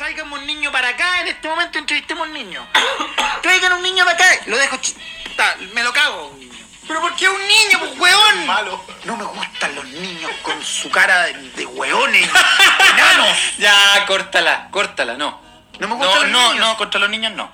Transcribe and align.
Traigan 0.00 0.32
un 0.32 0.46
niño 0.46 0.72
para 0.72 0.88
acá, 0.88 1.20
en 1.20 1.28
este 1.28 1.46
momento 1.46 1.78
entrevistemos 1.78 2.26
un 2.26 2.32
niño. 2.32 2.66
Traigan 3.42 3.74
un 3.74 3.82
niño 3.82 4.02
para 4.06 4.16
acá. 4.16 4.40
Lo 4.46 4.56
dejo... 4.56 4.76
ch- 4.78 4.96
me 5.74 5.82
lo 5.82 5.92
cago. 5.92 6.34
¿Pero 6.88 7.02
por 7.02 7.14
qué 7.16 7.28
un 7.28 7.38
niño, 7.46 7.78
pues, 7.80 7.98
hueón? 7.98 8.46
Malo. 8.46 8.82
No 9.04 9.14
me 9.18 9.24
gustan 9.24 9.74
los 9.74 9.84
niños 9.84 10.30
con 10.40 10.64
su 10.64 10.90
cara 10.90 11.24
de, 11.24 11.34
de 11.50 11.66
hueones, 11.66 12.30
enanos. 12.94 13.36
Ya, 13.58 13.74
córtala, 14.06 14.68
córtala, 14.70 15.18
no. 15.18 15.38
No 15.78 15.88
me 15.88 15.94
No, 15.94 15.96
gustan 15.96 16.22
los 16.22 16.30
no, 16.30 16.52
niños. 16.54 16.66
no, 16.66 16.76
contra 16.78 16.98
los 16.98 17.10
niños 17.10 17.32
no. 17.34 17.52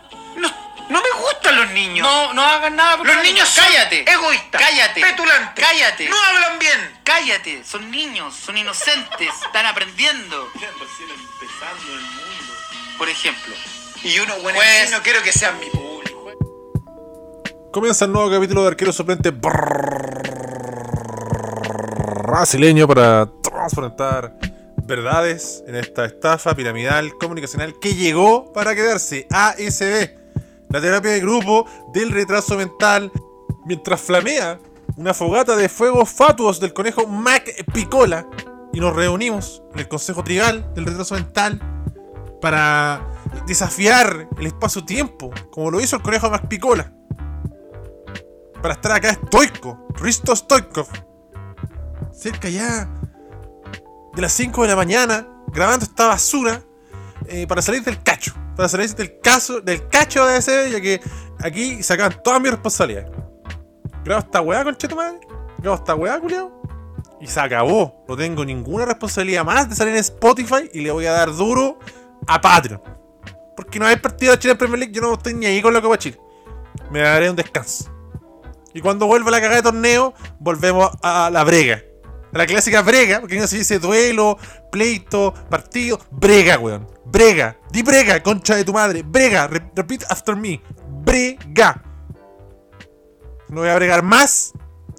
No, 0.89 1.01
me 1.03 1.11
gustan 1.21 1.57
los 1.57 1.71
niños. 1.73 2.07
No, 2.07 2.33
no 2.33 2.43
hagan 2.43 2.77
nada 2.77 2.97
por 2.99 3.07
Los 3.07 3.23
niños 3.23 3.49
son 3.49 3.65
cállate. 3.65 4.09
egoístas, 4.11 4.61
Cállate. 4.63 5.01
petulantes, 5.01 5.65
Cállate. 5.65 6.09
no 6.09 6.17
hablan 6.23 6.59
bien. 6.59 6.99
Cállate. 7.03 7.65
Son 7.65 7.91
niños, 7.91 8.35
son 8.35 8.57
inocentes, 8.57 9.29
están 9.47 9.67
aprendiendo. 9.67 10.49
Por 12.99 13.09
ejemplo. 13.09 13.55
Y 14.05 14.19
uno, 14.21 14.35
bueno, 14.43 14.59
Pues- 14.59 14.91
no 14.93 15.03
quiero 15.03 15.23
que 15.23 15.33
sean 15.33 15.59
mi 15.59 15.67
público. 15.71 16.31
Comienza 17.73 18.05
el 18.07 18.13
nuevo 18.13 18.31
capítulo 18.31 18.63
de 18.63 18.69
Arquero 18.69 18.93
Suplente 18.93 19.33
brasileño 22.23 22.87
para 22.89 23.27
transparentar 23.43 24.33
verdades 24.85 25.63
en 25.67 25.75
esta 25.77 26.05
estafa 26.07 26.55
piramidal 26.55 27.17
comunicacional 27.19 27.79
que 27.81 27.95
llegó 27.95 28.53
para 28.53 28.75
quedarse. 28.75 29.27
ASB, 29.31 30.11
la 30.71 30.81
terapia 30.81 31.13
de 31.13 31.21
grupo 31.21 31.67
del 31.93 32.11
retraso 32.11 32.57
mental, 32.57 33.13
mientras 33.65 34.01
flamea 34.01 34.61
una 34.97 35.13
fogata 35.15 35.57
de 35.57 35.69
fuegos 35.69 36.11
fatuos 36.11 36.61
del 36.61 36.73
conejo 36.73 37.07
Mac 37.07 37.45
Picola 37.73 38.27
y 38.73 38.81
nos 38.81 38.95
reunimos 38.95 39.63
en 39.75 39.81
el 39.81 39.89
Consejo 39.89 40.23
Tribal 40.25 40.73
del 40.75 40.87
retraso 40.87 41.15
mental 41.15 41.61
para 42.41 43.07
desafiar 43.47 44.29
el 44.39 44.47
espacio-tiempo, 44.47 45.31
como 45.51 45.71
lo 45.71 45.81
hizo 45.81 45.97
el 45.97 46.03
conejo 46.03 46.31
Mac 46.31 46.49
Picola. 46.49 46.93
Para 48.63 48.75
estar 48.75 48.93
acá 48.93 49.11
estoico, 49.11 49.87
Risto 49.95 50.35
Stoikov, 50.35 50.89
cerca 52.13 52.49
ya 52.49 52.89
de 54.15 54.23
las 54.23 54.33
5 54.33 54.63
de 54.63 54.69
la 54.69 54.77
mañana, 54.77 55.29
grabando 55.49 55.85
esta 55.85 56.09
basura 56.09 56.63
eh, 57.29 57.47
para 57.47 57.63
salir 57.63 57.83
del 57.83 58.03
cacho, 58.03 58.35
para 58.57 58.69
salir 58.69 58.95
del 58.95 59.21
caso, 59.21 59.61
del 59.61 59.89
cacho 59.89 60.27
de 60.27 60.39
ese, 60.39 60.71
ya 60.71 60.81
que 60.81 61.01
aquí 61.43 61.83
sacan 61.83 62.21
todas 62.23 62.41
mis 62.41 62.51
responsabilidades. 62.51 63.11
Grabo 64.05 64.21
esta 64.21 64.41
weá, 64.41 64.65
conchetumadre, 64.65 65.21
grabo 65.59 65.77
esta 65.77 65.95
weá, 65.95 66.21
culiao, 66.21 66.63
y 67.21 67.27
se 67.27 67.41
acabó. 67.41 68.05
No 68.09 68.17
tengo 68.17 68.45
ninguna 68.45 68.85
responsabilidad 68.85 69.45
más 69.45 69.69
de 69.69 69.75
salir 69.75 69.95
en 69.95 70.01
Spotify 70.01 70.71
y 70.73 70.81
le 70.81 70.91
voy 70.91 71.07
a 71.07 71.13
dar 71.13 71.35
duro 71.35 71.79
a 72.27 72.41
Patreon. 72.41 72.81
Porque 73.57 73.79
no 73.79 73.87
hay 73.87 73.97
partido 73.97 74.33
de 74.33 74.39
Chile 74.39 74.53
en 74.53 74.59
Premier 74.59 74.79
League, 74.79 74.95
yo 74.95 75.03
no 75.03 75.15
estoy 75.15 75.35
ni 75.35 75.47
ahí 75.47 75.63
con 75.63 75.73
lo 75.73 75.81
que 75.81 75.89
va 75.89 75.95
a 75.95 75.99
Chile. 75.99 76.21
Me 76.91 77.01
daré 77.01 77.31
un 77.31 77.37
descanso. 77.37 77.91
Y 78.75 78.81
cuando 78.83 79.07
vuelva 79.07 79.31
la 79.31 79.39
cagada 79.41 79.57
de 79.57 79.63
torneo, 79.63 80.13
volvemos 80.39 80.91
a 81.03 81.31
la 81.31 81.43
brega. 81.45 81.83
La 82.37 82.47
clásica 82.47 82.83
brega, 82.83 83.21
porque 83.21 83.39
no 83.39 83.47
se 83.47 83.59
dice 83.59 83.79
duelo, 83.79 84.39
pleito, 84.71 85.33
partido. 85.49 85.99
Brega, 86.11 86.59
weón. 86.59 86.87
Brega. 87.05 87.59
Di 87.71 87.83
brega, 87.83 88.23
concha 88.23 88.57
de 88.57 88.65
tu 88.65 88.73
madre. 88.73 89.03
Brega. 89.03 89.47
Re- 89.47 89.71
repeat 89.75 90.05
after 90.11 90.37
me. 90.37 90.63
Brega. 91.05 91.83
No 93.49 93.61
voy 93.61 93.71
a 93.71 93.77
bregar 93.77 94.03
más 94.03 94.53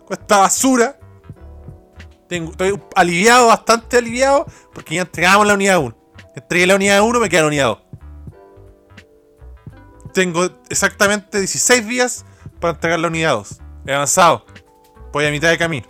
con 0.05 0.17
esta 0.17 0.37
basura. 0.37 0.99
Estoy 2.29 2.81
aliviado, 2.95 3.47
bastante 3.47 3.97
aliviado, 3.97 4.45
porque 4.73 4.95
ya 4.95 5.01
entregamos 5.01 5.47
la 5.47 5.53
unidad 5.53 5.79
1. 5.79 5.97
Entregué 6.35 6.67
la 6.67 6.75
unidad 6.75 7.01
1, 7.01 7.19
me 7.19 7.29
queda 7.29 7.41
la 7.41 7.47
unidad 7.47 7.67
2. 7.67 7.77
Tengo 10.13 10.49
exactamente 10.69 11.39
16 11.39 11.87
días 11.87 12.25
para 12.59 12.73
entregar 12.73 12.99
la 12.99 13.07
unidad 13.07 13.33
2. 13.33 13.59
He 13.85 13.93
avanzado. 13.93 14.45
Voy 15.13 15.25
a 15.25 15.31
mitad 15.31 15.49
de 15.49 15.57
camino. 15.57 15.87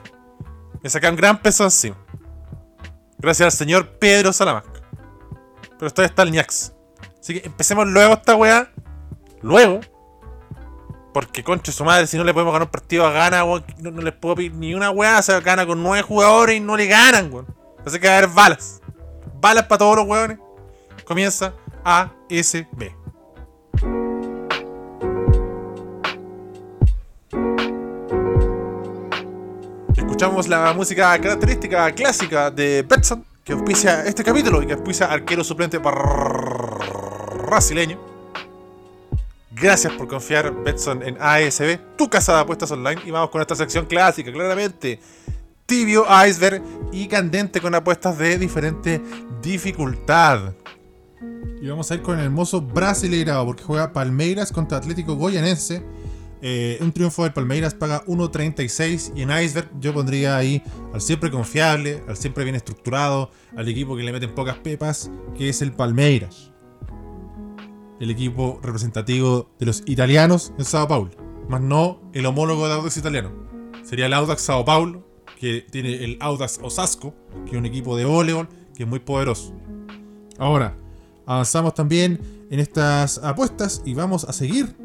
Me 0.88 0.92
saca 0.92 1.10
un 1.10 1.18
gran 1.18 1.42
peso 1.42 1.66
encima. 1.66 1.98
Gracias 3.18 3.46
al 3.46 3.52
señor 3.52 4.00
Pedro 4.00 4.32
Salamanca. 4.32 4.80
Pero 5.78 5.92
todavía 5.92 6.06
está 6.06 6.24
el 6.24 6.32
ñax. 6.32 6.72
Así 7.20 7.34
que 7.34 7.46
empecemos 7.46 7.86
luego 7.88 8.14
esta 8.14 8.38
weá. 8.38 8.72
Luego. 9.42 9.82
Porque 11.14 11.44
concha 11.44 11.74
de 11.74 11.78
su 11.78 11.84
madre, 11.84 12.08
si 12.08 12.16
no 12.16 12.24
le 12.24 12.34
podemos 12.34 12.54
ganar 12.54 12.68
un 12.68 12.72
partido 12.72 13.06
a 13.06 13.12
gana, 13.12 13.44
weón, 13.44 13.66
no, 13.80 13.92
no 13.92 14.02
les 14.02 14.14
puedo 14.14 14.36
pedir 14.36 14.54
ni 14.54 14.76
una 14.76 14.90
weá. 14.90 15.22
Se 15.22 15.38
gana 15.42 15.66
con 15.66 15.84
nueve 15.84 16.04
jugadores 16.04 16.56
y 16.56 16.62
no 16.62 16.78
le 16.78 16.88
ganan, 16.88 17.34
weón. 17.34 17.48
Así 17.86 18.00
que 18.00 18.08
va 18.08 18.14
a 18.14 18.18
haber 18.20 18.30
balas. 18.30 18.80
Balas 19.42 19.66
para 19.66 19.80
todos 19.80 19.98
los 19.98 20.08
weones. 20.08 20.40
Comienza 21.04 21.54
ASB. 21.84 22.94
Escuchamos 30.18 30.48
la 30.48 30.74
música 30.74 31.16
característica 31.22 31.92
clásica 31.92 32.50
de 32.50 32.82
Betson, 32.82 33.24
que 33.44 33.54
auspicia 33.54 34.04
este 34.04 34.24
capítulo 34.24 34.64
y 34.64 34.66
que 34.66 34.74
auspicia 34.74 35.06
arquero 35.06 35.44
suplente 35.44 35.80
brasileño. 37.46 38.00
Gracias 39.52 39.94
por 39.94 40.08
confiar, 40.08 40.52
Betson, 40.64 41.04
en 41.04 41.18
ASB, 41.22 41.78
tu 41.96 42.10
casa 42.10 42.34
de 42.34 42.40
apuestas 42.40 42.72
online. 42.72 43.00
Y 43.06 43.12
vamos 43.12 43.30
con 43.30 43.42
esta 43.42 43.56
sección 43.56 43.86
clásica, 43.86 44.32
claramente. 44.32 45.00
Tibio, 45.68 46.04
iceberg 46.28 46.64
y 46.92 47.08
candente 47.08 47.62
con 47.62 47.76
apuestas 47.76 48.18
de 48.18 48.40
diferente 48.40 49.00
dificultad. 49.40 50.54
Y 51.62 51.68
vamos 51.68 51.92
a 51.92 51.94
ir 51.94 52.02
con 52.02 52.18
el 52.18 52.26
hermoso 52.26 52.60
Brasileirao, 52.60 53.46
porque 53.46 53.62
juega 53.62 53.94
Palmeiras 53.94 54.52
contra 54.52 54.80
Atlético 54.80 55.14
Goyanense. 55.14 55.84
Eh, 56.42 56.78
un 56.82 56.92
triunfo 56.92 57.24
del 57.24 57.34
Palmeiras 57.34 57.74
paga 57.74 58.06
1.36 58.06 59.14
y 59.16 59.24
en 59.24 59.32
Iceberg 59.32 59.72
yo 59.80 59.94
pondría 59.94 60.38
ahí 60.38 60.62
al 60.94 61.02
siempre 61.02 61.32
confiable, 61.32 62.04
al 62.08 62.16
siempre 62.16 62.44
bien 62.44 62.56
estructurado, 62.56 63.32
al 63.56 63.68
equipo 63.68 63.96
que 63.96 64.04
le 64.04 64.12
meten 64.12 64.36
pocas 64.36 64.58
pepas, 64.58 65.10
que 65.36 65.50
es 65.50 65.62
el 65.62 65.72
Palmeiras. 65.72 66.52
El 68.00 68.12
equipo 68.12 68.60
representativo 68.62 69.50
de 69.58 69.66
los 69.66 69.82
italianos 69.88 70.54
en 70.60 70.66
Sao 70.66 70.88
Paulo, 70.88 71.12
más 71.50 71.62
no 71.62 72.02
el 72.14 72.28
homólogo 72.28 72.68
de 72.68 72.76
Audax 72.76 72.98
italiano. 72.98 73.32
Sería 73.84 74.06
el 74.06 74.14
Audax 74.14 74.42
Sao 74.42 74.64
Paulo, 74.64 75.08
que 75.40 75.62
tiene 75.62 76.04
el 76.04 76.18
Audax 76.20 76.60
Osasco, 76.62 77.16
que 77.46 77.52
es 77.52 77.58
un 77.58 77.66
equipo 77.66 77.98
de 77.98 78.06
voleibol 78.06 78.48
que 78.76 78.84
es 78.84 78.90
muy 78.90 79.00
poderoso. 79.00 79.56
Ahora, 80.38 80.78
avanzamos 81.26 81.74
también 81.74 82.20
en 82.52 82.60
estas 82.60 83.18
apuestas 83.24 83.82
y 83.86 83.96
vamos 83.96 84.24
a 84.24 84.34
seguir 84.34 84.76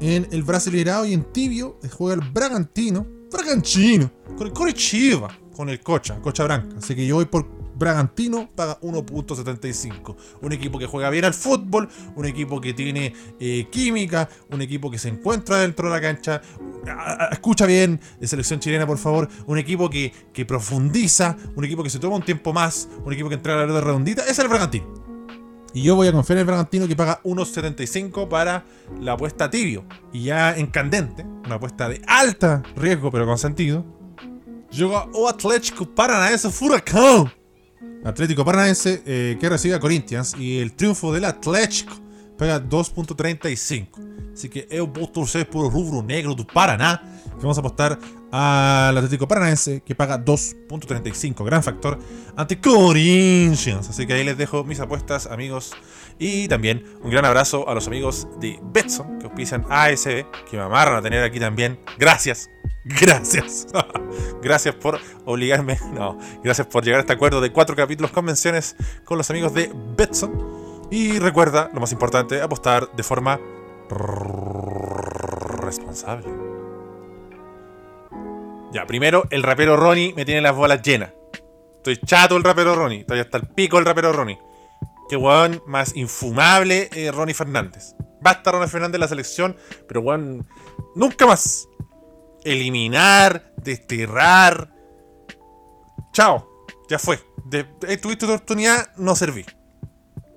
en 0.00 0.26
el 0.30 0.42
Brasileirao 0.42 1.04
y 1.04 1.12
en 1.12 1.24
Tibio 1.24 1.78
eh, 1.82 1.88
juega 1.88 2.22
el 2.22 2.30
Bragantino, 2.30 3.06
Bragantino, 3.30 4.10
con 4.36 4.46
el 4.46 4.52
Coritiba, 4.52 5.36
con 5.54 5.68
el 5.68 5.80
Cocha, 5.80 6.18
Cocha 6.20 6.44
Branca. 6.44 6.76
Así 6.78 6.94
que 6.94 7.06
yo 7.06 7.16
voy 7.16 7.26
por 7.26 7.46
Bragantino, 7.80 8.50
paga 8.54 8.78
1.75. 8.80 10.16
Un 10.42 10.52
equipo 10.52 10.78
que 10.78 10.86
juega 10.86 11.08
bien 11.08 11.24
al 11.24 11.32
fútbol, 11.32 11.88
un 12.14 12.26
equipo 12.26 12.60
que 12.60 12.74
tiene 12.74 13.14
eh, 13.38 13.68
química, 13.70 14.28
un 14.50 14.60
equipo 14.60 14.90
que 14.90 14.98
se 14.98 15.08
encuentra 15.08 15.58
dentro 15.58 15.88
de 15.88 15.94
la 15.94 16.00
cancha. 16.00 16.42
Escucha 17.32 17.64
bien, 17.66 17.98
de 18.20 18.26
selección 18.26 18.60
chilena, 18.60 18.86
por 18.86 18.98
favor. 18.98 19.28
Un 19.46 19.58
equipo 19.58 19.88
que, 19.88 20.12
que 20.32 20.44
profundiza, 20.44 21.36
un 21.56 21.64
equipo 21.64 21.82
que 21.82 21.90
se 21.90 21.98
toma 21.98 22.16
un 22.16 22.22
tiempo 22.22 22.52
más, 22.52 22.88
un 23.04 23.12
equipo 23.12 23.30
que 23.30 23.36
entrega 23.36 23.60
la 23.60 23.66
pelota 23.66 23.86
redondita. 23.86 24.26
Es 24.26 24.38
el 24.38 24.48
Bragantino. 24.48 24.99
Y 25.72 25.82
yo 25.82 25.94
voy 25.94 26.08
a 26.08 26.12
confiar 26.12 26.38
en 26.38 26.40
el 26.40 26.46
Bragantino 26.46 26.88
que 26.88 26.96
paga 26.96 27.20
1.75 27.22 28.28
para 28.28 28.64
la 29.00 29.12
apuesta 29.12 29.50
tibio. 29.50 29.84
Y 30.12 30.24
ya 30.24 30.56
en 30.56 30.66
candente, 30.66 31.24
una 31.44 31.56
apuesta 31.56 31.88
de 31.88 32.02
alta 32.06 32.62
riesgo 32.76 33.10
pero 33.10 33.26
con 33.26 33.38
sentido. 33.38 33.84
Joga 34.76 35.06
o 35.14 35.28
Atlético 35.28 35.86
Paranaense 35.86 36.50
Furacão. 36.50 37.30
Atlético 38.04 38.44
Paranaense 38.44 39.02
eh, 39.04 39.36
que 39.38 39.48
recibe 39.48 39.74
a 39.74 39.80
Corinthians. 39.80 40.34
Y 40.38 40.58
el 40.58 40.72
triunfo 40.72 41.12
del 41.12 41.24
Atlético 41.24 41.94
paga 42.40 42.58
2.35. 42.58 43.88
Así 44.32 44.48
que 44.48 44.66
eu 44.70 44.86
vou 44.86 45.06
torcer 45.06 45.44
por 45.44 45.70
rubro 45.70 46.02
negro 46.02 46.34
do 46.34 46.46
Paraná. 46.46 47.02
Vamos 47.36 47.58
a 47.58 47.60
apostar 47.60 47.98
al 48.32 48.96
Atlético 48.96 49.28
Paranaense 49.28 49.82
que 49.82 49.94
paga 49.94 50.18
2.35. 50.18 51.44
Gran 51.44 51.62
factor 51.62 51.98
ante 52.34 52.58
Corinthians. 52.58 53.90
Así 53.90 54.06
que 54.06 54.14
ahí 54.14 54.24
les 54.24 54.38
dejo 54.38 54.64
mis 54.64 54.80
apuestas, 54.80 55.26
amigos. 55.26 55.72
Y 56.18 56.48
también 56.48 56.84
un 57.02 57.10
gran 57.10 57.26
abrazo 57.26 57.68
a 57.68 57.74
los 57.74 57.86
amigos 57.86 58.26
de 58.40 58.58
Betson 58.62 59.18
que 59.18 59.26
auspician 59.26 59.66
ASB, 59.68 60.24
que 60.48 60.56
me 60.56 60.62
amarran 60.62 60.96
a 60.96 61.02
tener 61.02 61.22
aquí 61.22 61.38
también. 61.38 61.78
Gracias. 61.98 62.48
Gracias. 62.84 63.66
gracias 64.42 64.74
por 64.76 64.98
obligarme. 65.26 65.78
No, 65.92 66.18
gracias 66.42 66.66
por 66.66 66.84
llegar 66.84 67.00
a 67.00 67.02
este 67.02 67.12
acuerdo 67.12 67.42
de 67.42 67.52
cuatro 67.52 67.76
capítulos 67.76 68.10
con 68.12 68.24
menciones 68.24 68.76
con 69.04 69.18
los 69.18 69.28
amigos 69.28 69.52
de 69.52 69.70
Betson. 69.96 70.59
Y 70.90 71.18
recuerda, 71.18 71.70
lo 71.72 71.80
más 71.80 71.92
importante, 71.92 72.42
apostar 72.42 72.90
de 72.92 73.02
forma 73.02 73.38
responsable. 75.60 76.26
Ya, 78.72 78.86
primero, 78.86 79.24
el 79.30 79.42
rapero 79.42 79.76
Ronnie 79.76 80.12
me 80.14 80.24
tiene 80.24 80.40
las 80.40 80.54
bolas 80.54 80.82
llenas. 80.82 81.12
Estoy 81.76 81.96
chato 81.98 82.36
el 82.36 82.44
rapero 82.44 82.74
Ronnie. 82.74 83.00
Estoy 83.00 83.20
hasta 83.20 83.38
el 83.38 83.48
pico 83.48 83.78
el 83.78 83.84
rapero 83.84 84.12
Ronnie. 84.12 84.38
que 85.08 85.16
weón 85.16 85.62
más 85.66 85.96
infumable 85.96 86.88
eh, 86.92 87.10
Ronnie 87.10 87.34
Fernández. 87.34 87.94
Basta 88.20 88.52
Ronnie 88.52 88.68
Fernández 88.68 88.94
en 88.96 89.00
la 89.00 89.08
selección, 89.08 89.56
pero 89.88 90.00
weón, 90.02 90.46
nunca 90.94 91.26
más. 91.26 91.68
Eliminar, 92.44 93.52
desterrar. 93.56 94.72
Chao, 96.12 96.66
ya 96.88 96.98
fue. 96.98 97.18
De, 97.44 97.64
tuviste 97.96 98.26
tu 98.26 98.32
oportunidad, 98.32 98.94
no 98.96 99.16
serví. 99.16 99.44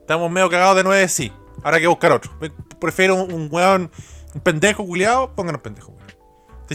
Estamos 0.04 0.30
medio 0.30 0.50
cagados 0.50 0.76
de 0.76 0.84
nueve, 0.84 1.08
sí. 1.08 1.32
Ahora 1.64 1.78
hay 1.78 1.84
que 1.84 1.88
buscar 1.88 2.12
otro. 2.12 2.30
Prefiero 2.78 3.16
un, 3.16 3.48
weón, 3.50 3.90
un 4.36 4.42
pendejo 4.42 4.86
culiado, 4.86 5.34
pónganos 5.34 5.62
pendejo, 5.62 5.94
weón. 5.94 6.04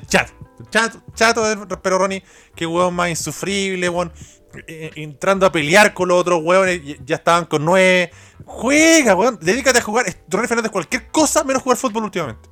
Chato, 0.07 0.33
estoy 0.53 0.67
chato, 0.71 1.03
chato 1.13 1.67
de 1.67 1.77
pero 1.77 1.99
Ronnie, 1.99 2.25
que 2.55 2.65
weón 2.65 2.95
más 2.95 3.11
insufrible, 3.11 3.87
weón. 3.91 4.11
eh, 4.67 4.93
entrando 4.97 5.45
a 5.45 5.53
pelear 5.53 5.93
con 5.93 6.09
los 6.09 6.19
otros 6.19 6.41
weones, 6.43 6.81
ya 7.05 7.17
estaban 7.17 7.45
con 7.45 7.67
nueve. 7.67 8.11
Juega, 8.47 9.15
weón, 9.15 9.39
dedícate 9.43 9.81
a 9.81 9.83
jugar. 9.83 10.07
Ronnie 10.31 10.49
Fernández, 10.49 10.73
cualquier 10.73 11.11
cosa 11.11 11.45
menos 11.45 11.63
jugar 11.63 11.77
fútbol 11.77 12.05
últimamente. 12.05 12.49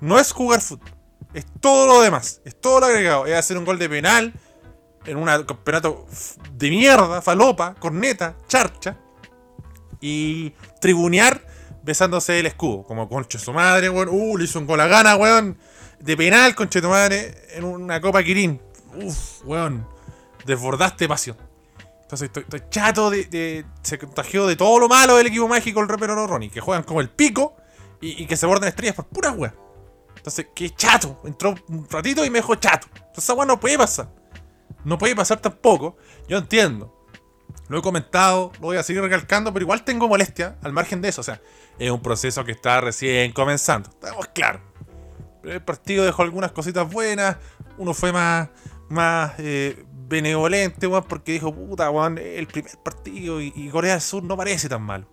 No 0.00 0.18
es 0.18 0.32
jugar 0.32 0.60
fútbol, 0.60 0.90
es 1.34 1.46
todo 1.60 1.86
lo 1.86 2.00
demás, 2.00 2.42
es 2.44 2.60
todo 2.60 2.80
lo 2.80 2.86
agregado. 2.86 3.26
Es 3.26 3.34
hacer 3.36 3.56
un 3.56 3.64
gol 3.64 3.78
de 3.78 3.88
penal 3.88 4.34
en 5.04 5.16
un 5.16 5.26
campeonato 5.44 6.04
de 6.50 6.68
mierda, 6.68 7.22
falopa, 7.22 7.76
corneta, 7.76 8.34
charcha 8.48 8.98
y 10.06 10.54
tribunear 10.80 11.42
besándose 11.82 12.38
el 12.38 12.46
escudo, 12.46 12.84
como 12.84 13.08
concha 13.08 13.40
su 13.40 13.52
madre, 13.52 13.90
weón. 13.90 14.08
Uh, 14.08 14.36
le 14.36 14.44
hizo 14.44 14.60
un 14.60 14.66
gol 14.66 14.78
gana, 14.78 15.16
weón. 15.16 15.58
De 15.98 16.16
penal, 16.16 16.54
concha 16.54 16.80
tu 16.80 16.88
madre, 16.88 17.34
en 17.54 17.64
una 17.64 18.00
Copa 18.00 18.22
Kirin. 18.22 18.60
Uf, 19.02 19.44
weón. 19.44 19.86
Desbordaste 20.44 21.08
pasión. 21.08 21.36
Entonces 22.02 22.30
estoy, 22.32 22.62
chato 22.70 23.10
de, 23.10 23.64
Se 23.82 23.98
contagió 23.98 24.46
de 24.46 24.54
todo 24.54 24.78
lo 24.78 24.88
malo 24.88 25.16
del 25.16 25.26
equipo 25.26 25.48
mágico 25.48 25.80
el 25.80 25.88
rapero 25.88 26.24
Ronnie, 26.24 26.50
que 26.50 26.60
juegan 26.60 26.84
como 26.84 27.00
el 27.00 27.10
pico 27.10 27.56
y, 28.00 28.26
que 28.26 28.36
se 28.36 28.46
borden 28.46 28.68
estrellas 28.68 28.94
por 28.94 29.06
puras 29.06 29.34
weas. 29.36 29.54
Entonces, 30.16 30.46
qué 30.54 30.70
chato. 30.70 31.20
Entró 31.24 31.56
un 31.68 31.88
ratito 31.90 32.24
y 32.24 32.30
me 32.30 32.38
dejó 32.38 32.54
chato. 32.54 32.86
Entonces, 32.94 33.24
esa 33.24 33.34
wea 33.34 33.46
no 33.46 33.58
puede 33.58 33.76
pasar. 33.76 34.08
No 34.84 34.98
puede 34.98 35.16
pasar 35.16 35.40
tampoco. 35.40 35.96
Yo 36.28 36.38
entiendo. 36.38 36.95
Lo 37.68 37.78
he 37.78 37.82
comentado, 37.82 38.52
lo 38.54 38.60
voy 38.60 38.76
a 38.76 38.82
seguir 38.82 39.02
recalcando, 39.02 39.52
pero 39.52 39.64
igual 39.64 39.82
tengo 39.82 40.08
molestia 40.08 40.56
al 40.62 40.72
margen 40.72 41.00
de 41.00 41.08
eso. 41.08 41.20
O 41.20 41.24
sea, 41.24 41.40
es 41.78 41.90
un 41.90 42.00
proceso 42.00 42.44
que 42.44 42.52
está 42.52 42.80
recién 42.80 43.32
comenzando. 43.32 43.90
Estamos 43.90 44.26
claros. 44.28 44.62
Pero 45.42 45.54
el 45.54 45.62
partido 45.62 46.04
dejó 46.04 46.22
algunas 46.22 46.52
cositas 46.52 46.90
buenas. 46.90 47.36
Uno 47.78 47.92
fue 47.92 48.12
más, 48.12 48.48
más 48.88 49.32
eh, 49.38 49.84
benevolente, 50.08 50.86
weón, 50.86 51.04
porque 51.04 51.32
dijo, 51.32 51.54
puta, 51.54 51.90
weón, 51.90 52.18
el 52.18 52.46
primer 52.46 52.70
partido 52.78 53.40
y, 53.40 53.68
Corea 53.70 53.92
del 53.92 54.00
Sur 54.00 54.22
no 54.22 54.36
parece 54.36 54.68
tan 54.68 54.82
malo. 54.82 55.06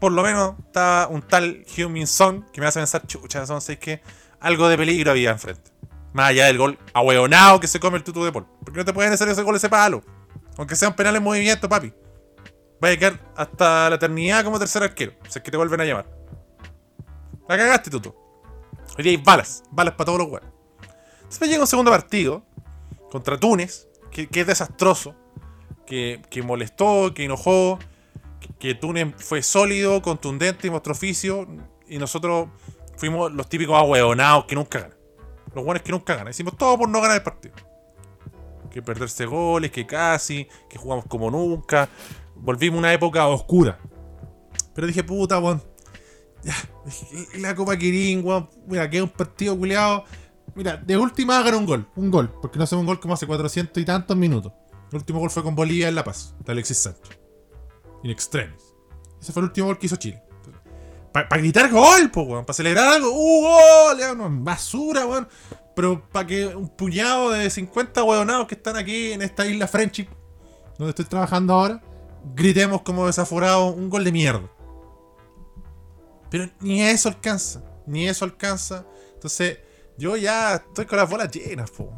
Por 0.00 0.12
lo 0.12 0.22
menos 0.22 0.54
estaba 0.66 1.08
un 1.08 1.22
tal 1.22 1.64
Hyun 1.64 1.92
Min 1.92 2.06
Song 2.06 2.44
que 2.52 2.60
me 2.60 2.66
hace 2.66 2.78
pensar, 2.78 3.06
chucha, 3.06 3.44
son 3.46 3.60
seis 3.60 3.78
que 3.78 4.00
algo 4.40 4.68
de 4.68 4.78
peligro 4.78 5.10
había 5.10 5.30
enfrente. 5.30 5.72
Más 6.12 6.30
allá 6.30 6.46
del 6.46 6.56
gol 6.56 6.78
ahueonado 6.94 7.60
que 7.60 7.66
se 7.66 7.80
come 7.80 7.98
el 7.98 8.04
tutu 8.04 8.24
de 8.24 8.32
Paul. 8.32 8.46
Porque 8.64 8.78
no 8.78 8.84
te 8.84 8.92
pueden 8.92 9.12
hacer 9.12 9.28
ese 9.28 9.42
gol 9.42 9.56
ese 9.56 9.68
palo. 9.68 10.02
Aunque 10.58 10.74
sea 10.74 10.88
un 10.88 10.94
penal 10.94 11.14
en 11.14 11.22
movimiento, 11.22 11.68
papi. 11.68 11.94
Vaya 12.80 12.94
a 12.94 12.98
quedar 12.98 13.32
hasta 13.36 13.88
la 13.88 13.96
eternidad 13.96 14.44
como 14.44 14.58
tercer 14.58 14.82
arquero. 14.82 15.12
Si 15.28 15.38
es 15.38 15.44
que 15.44 15.52
te 15.52 15.56
vuelven 15.56 15.80
a 15.80 15.84
llamar. 15.84 16.10
La 17.48 17.56
cagaste, 17.56 17.90
tutu. 17.90 18.14
Hoy 18.98 19.04
día 19.04 19.12
hay 19.12 19.16
balas. 19.16 19.62
Balas 19.70 19.94
para 19.94 20.06
todos 20.06 20.18
los 20.18 20.28
weones. 20.28 20.50
Después 21.28 21.48
llega 21.48 21.62
un 21.62 21.68
segundo 21.68 21.92
partido. 21.92 22.44
Contra 23.08 23.38
Túnez. 23.38 23.88
Que, 24.10 24.28
es 24.30 24.46
desastroso. 24.46 25.14
Que, 25.86 26.20
que 26.28 26.42
molestó, 26.42 27.14
que 27.14 27.24
enojó. 27.24 27.78
Que, 28.40 28.48
que 28.58 28.74
Túnez 28.74 29.14
fue 29.16 29.42
sólido, 29.42 30.02
contundente 30.02 30.66
y 30.66 30.70
mostró 30.70 30.92
oficio. 30.92 31.46
Y 31.88 31.98
nosotros 31.98 32.48
fuimos 32.96 33.32
los 33.32 33.48
típicos 33.48 33.76
ahueonados 33.76 34.46
que 34.46 34.56
nunca 34.56 34.80
ganan. 34.80 34.98
Los 35.54 35.64
buenos 35.64 35.84
que 35.84 35.92
nunca 35.92 36.16
ganan. 36.16 36.32
Hicimos 36.32 36.56
todo 36.56 36.76
por 36.76 36.88
no 36.88 37.00
ganar 37.00 37.16
el 37.16 37.22
partido 37.22 37.54
que 38.78 38.82
perderse 38.82 39.26
goles, 39.26 39.72
que 39.72 39.86
casi, 39.86 40.46
que 40.70 40.78
jugamos 40.78 41.06
como 41.06 41.30
nunca. 41.30 41.88
Volvimos 42.36 42.76
a 42.76 42.78
una 42.78 42.92
época 42.92 43.26
oscura. 43.26 43.78
Pero 44.74 44.86
dije, 44.86 45.02
puta, 45.02 45.38
weón. 45.40 45.60
La 47.38 47.54
Copa 47.56 47.76
Kirin, 47.76 48.24
weón. 48.24 48.48
Mira, 48.66 48.88
queda 48.88 49.02
un 49.02 49.08
partido 49.08 49.58
culiado. 49.58 50.04
Mira, 50.54 50.76
de 50.76 50.96
última 50.96 51.38
hagan 51.38 51.56
un 51.56 51.66
gol. 51.66 51.88
Un 51.96 52.10
gol. 52.10 52.32
Porque 52.40 52.58
no 52.58 52.64
hacemos 52.64 52.82
un 52.82 52.86
gol 52.86 53.00
como 53.00 53.14
hace 53.14 53.26
400 53.26 53.82
y 53.82 53.84
tantos 53.84 54.16
minutos. 54.16 54.52
El 54.92 54.98
último 54.98 55.18
gol 55.18 55.30
fue 55.30 55.42
con 55.42 55.54
Bolivia 55.54 55.88
en 55.88 55.96
La 55.96 56.04
Paz, 56.04 56.34
de 56.44 56.52
Alexis 56.52 56.78
Sánchez. 56.78 57.18
In 58.04 58.10
extremis. 58.10 58.62
Ese 59.20 59.32
fue 59.32 59.40
el 59.40 59.48
último 59.48 59.66
gol 59.66 59.78
que 59.78 59.86
hizo 59.86 59.96
Chile. 59.96 60.22
Para 61.12 61.26
gritar 61.38 61.68
gol, 61.70 62.10
weón. 62.14 62.44
Para 62.44 62.54
celebrar 62.54 62.86
algo. 62.94 63.10
¡Uh, 63.10 63.96
gol! 63.96 64.44
Basura, 64.44 65.04
weón. 65.06 65.26
Pero 65.78 66.02
para 66.10 66.26
que 66.26 66.44
un 66.44 66.68
puñado 66.68 67.30
de 67.30 67.48
50 67.48 68.02
hueonados 68.02 68.48
que 68.48 68.56
están 68.56 68.76
aquí 68.76 69.12
en 69.12 69.22
esta 69.22 69.46
isla 69.46 69.68
Friendship, 69.68 70.08
donde 70.76 70.90
estoy 70.90 71.04
trabajando 71.04 71.54
ahora, 71.54 71.80
gritemos 72.34 72.82
como 72.82 73.06
desaforados 73.06 73.76
un 73.76 73.88
gol 73.88 74.02
de 74.02 74.10
mierda. 74.10 74.50
Pero 76.30 76.50
ni 76.58 76.82
eso 76.82 77.08
alcanza. 77.08 77.62
Ni 77.86 78.08
eso 78.08 78.24
alcanza. 78.24 78.86
Entonces, 79.14 79.58
yo 79.96 80.16
ya 80.16 80.56
estoy 80.56 80.84
con 80.86 80.98
las 80.98 81.08
bolas 81.08 81.30
llenas, 81.30 81.70
po. 81.70 81.88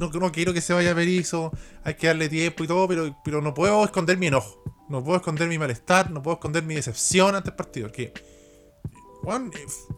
No, 0.00 0.32
quiero 0.32 0.52
que 0.52 0.60
se 0.60 0.72
vaya 0.72 0.92
Berizzo, 0.92 1.52
hay 1.84 1.94
que 1.94 2.08
darle 2.08 2.28
tiempo 2.28 2.64
y 2.64 2.66
todo, 2.66 2.88
pero, 2.88 3.40
no 3.40 3.54
puedo 3.54 3.84
esconder 3.84 4.18
mi 4.18 4.26
enojo. 4.26 4.64
No 4.88 5.04
puedo 5.04 5.18
esconder 5.18 5.46
mi 5.48 5.58
malestar, 5.58 6.10
no 6.10 6.20
puedo 6.22 6.38
esconder 6.38 6.64
mi 6.64 6.74
decepción 6.74 7.36
ante 7.36 7.50
el 7.50 7.56
partido. 7.56 7.92
Que, 7.92 8.12
f- 9.64 9.94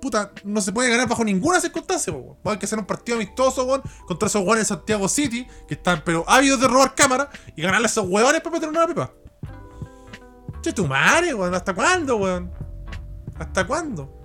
puta, 0.00 0.32
no 0.44 0.60
se 0.60 0.72
puede 0.72 0.90
ganar 0.90 1.08
bajo 1.08 1.24
ninguna 1.24 1.60
circunstancia, 1.60 2.12
weón. 2.12 2.36
Hay 2.44 2.58
que 2.58 2.66
hacer 2.66 2.78
un 2.78 2.86
partido 2.86 3.16
amistoso, 3.16 3.64
weón, 3.64 3.82
contra 4.06 4.28
esos 4.28 4.42
weones 4.42 4.68
de 4.68 4.74
Santiago 4.74 5.08
City, 5.08 5.46
que 5.66 5.74
están 5.74 6.02
pero 6.04 6.24
ávidos 6.28 6.60
de 6.60 6.68
robar 6.68 6.94
cámara, 6.94 7.30
y 7.56 7.62
ganarle 7.62 7.86
a 7.86 7.90
esos 7.90 8.06
weones 8.08 8.40
para 8.40 8.54
meter 8.54 8.68
una 8.68 8.86
pipa. 8.86 9.12
Che, 10.62 10.72
tu 10.72 10.86
madre, 10.86 11.34
weón, 11.34 11.54
¿hasta 11.54 11.74
cuándo, 11.74 12.16
weón? 12.16 12.52
¿Hasta 13.38 13.66
cuándo? 13.66 14.20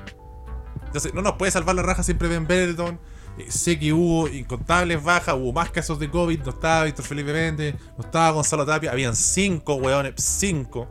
Entonces, 0.86 1.14
no 1.14 1.22
nos 1.22 1.34
puede 1.34 1.52
salvar 1.52 1.76
la 1.76 1.84
raja 1.84 2.04
siempre 2.04 2.28
Ben 2.28 2.46
Brereton. 2.46 3.00
Eh, 3.38 3.50
sé 3.50 3.80
que 3.80 3.92
hubo 3.94 4.28
incontables 4.28 5.04
bajas, 5.04 5.36
hubo 5.36 5.52
más 5.52 5.72
casos 5.72 5.98
de 5.98 6.10
COVID, 6.10 6.42
no 6.42 6.50
estaba 6.52 6.84
Víctor 6.84 7.06
Felipe 7.06 7.34
Méndez, 7.34 7.76
no 7.98 8.04
estaba 8.04 8.30
Gonzalo 8.30 8.64
Tapia, 8.64 8.92
habían 8.92 9.16
cinco 9.16 9.76
weones, 9.76 10.14
cinco. 10.18 10.88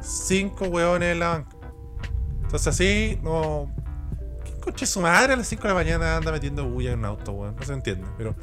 Cinco 0.00 0.66
weones 0.66 1.12
en 1.12 1.18
la 1.18 1.28
banca. 1.28 1.56
Entonces 2.54 2.68
así, 2.68 3.18
no. 3.20 3.68
¿Quién 4.44 4.60
coche 4.60 4.86
su 4.86 5.00
madre 5.00 5.32
a 5.32 5.36
las 5.36 5.48
5 5.48 5.62
de 5.64 5.68
la 5.70 5.74
mañana 5.74 6.16
anda 6.18 6.30
metiendo 6.30 6.64
bulla 6.68 6.92
en 6.92 7.00
un 7.00 7.04
auto, 7.06 7.32
weón? 7.32 7.56
No 7.56 7.62
se 7.64 7.72
entiende, 7.72 8.06
pero 8.16 8.36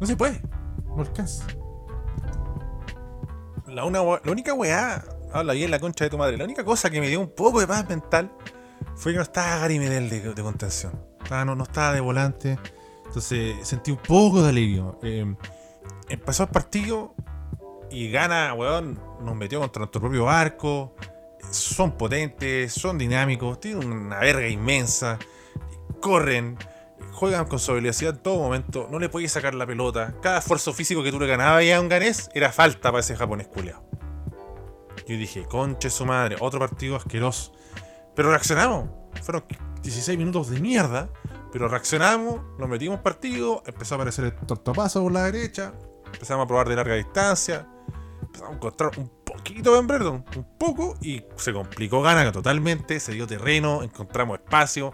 no 0.00 0.04
se 0.04 0.16
puede. 0.16 0.42
No 0.88 1.02
alcanza. 1.02 1.46
La, 3.68 3.84
una, 3.84 4.00
la 4.02 4.32
única 4.32 4.52
weá, 4.52 5.04
habla 5.32 5.52
bien 5.52 5.70
la 5.70 5.78
concha 5.78 6.02
de 6.04 6.10
tu 6.10 6.18
madre, 6.18 6.36
la 6.36 6.44
única 6.44 6.64
cosa 6.64 6.90
que 6.90 7.00
me 7.00 7.06
dio 7.08 7.20
un 7.20 7.30
poco 7.30 7.60
de 7.60 7.68
paz 7.68 7.88
mental 7.88 8.32
fue 8.96 9.12
que 9.12 9.16
no 9.18 9.22
estaba 9.22 9.58
Gary 9.58 9.78
Medel 9.78 10.10
de, 10.10 10.34
de 10.34 10.42
contención. 10.42 10.92
Estaba- 11.22 11.44
no, 11.44 11.54
no 11.54 11.62
estaba 11.62 11.92
de 11.92 12.00
volante. 12.00 12.58
Entonces 13.06 13.54
sentí 13.62 13.92
un 13.92 13.98
poco 13.98 14.42
de 14.42 14.48
alivio. 14.48 14.98
Eh, 15.04 15.36
empezó 16.08 16.42
el 16.42 16.48
partido 16.48 17.14
y 17.92 18.10
gana, 18.10 18.54
weón. 18.54 18.98
Nos 19.22 19.36
metió 19.36 19.60
contra 19.60 19.78
nuestro 19.78 20.00
propio 20.00 20.24
barco. 20.24 20.96
Son 21.50 21.92
potentes, 21.92 22.72
son 22.72 22.98
dinámicos, 22.98 23.60
tienen 23.60 23.90
una 23.90 24.18
verga 24.18 24.48
inmensa. 24.48 25.18
Corren, 26.00 26.58
juegan 27.12 27.46
con 27.46 27.58
su 27.58 27.74
velocidad 27.74 28.14
en 28.16 28.22
todo 28.22 28.38
momento. 28.38 28.88
No 28.90 28.98
le 28.98 29.08
podías 29.08 29.32
sacar 29.32 29.54
la 29.54 29.66
pelota. 29.66 30.14
Cada 30.22 30.38
esfuerzo 30.38 30.72
físico 30.72 31.02
que 31.02 31.10
tú 31.10 31.20
le 31.20 31.26
ganabas 31.26 31.64
a 31.70 31.80
un 31.80 31.88
ganés 31.88 32.30
era 32.34 32.52
falta 32.52 32.90
para 32.90 33.00
ese 33.00 33.16
japonés 33.16 33.48
culeado. 33.48 33.84
Yo 35.06 35.16
dije, 35.16 35.44
conche 35.44 35.90
su 35.90 36.06
madre, 36.06 36.36
otro 36.40 36.58
partido 36.58 36.96
asqueroso. 36.96 37.52
Pero 38.14 38.30
reaccionamos. 38.30 38.88
Fueron 39.22 39.44
16 39.82 40.16
minutos 40.18 40.50
de 40.50 40.60
mierda. 40.60 41.10
Pero 41.52 41.68
reaccionamos, 41.68 42.40
nos 42.58 42.68
metimos 42.68 43.00
partido, 43.00 43.62
empezó 43.66 43.94
a 43.94 43.96
aparecer 43.96 44.24
el 44.24 44.34
tortapaso 44.34 45.02
por 45.02 45.12
la 45.12 45.24
derecha. 45.24 45.74
Empezamos 46.06 46.44
a 46.44 46.46
probar 46.46 46.68
de 46.68 46.76
larga 46.76 46.94
distancia. 46.94 47.68
Empezamos 48.22 48.52
a 48.52 48.56
encontrar 48.56 48.90
un 48.96 49.21
poquito 49.36 49.72
de 49.72 49.78
Emberton, 49.78 50.24
un 50.36 50.58
poco, 50.58 50.96
y 51.00 51.24
se 51.36 51.52
complicó 51.52 52.02
Gana 52.02 52.30
totalmente. 52.32 53.00
Se 53.00 53.12
dio 53.12 53.26
terreno, 53.26 53.82
encontramos 53.82 54.38
espacio. 54.38 54.92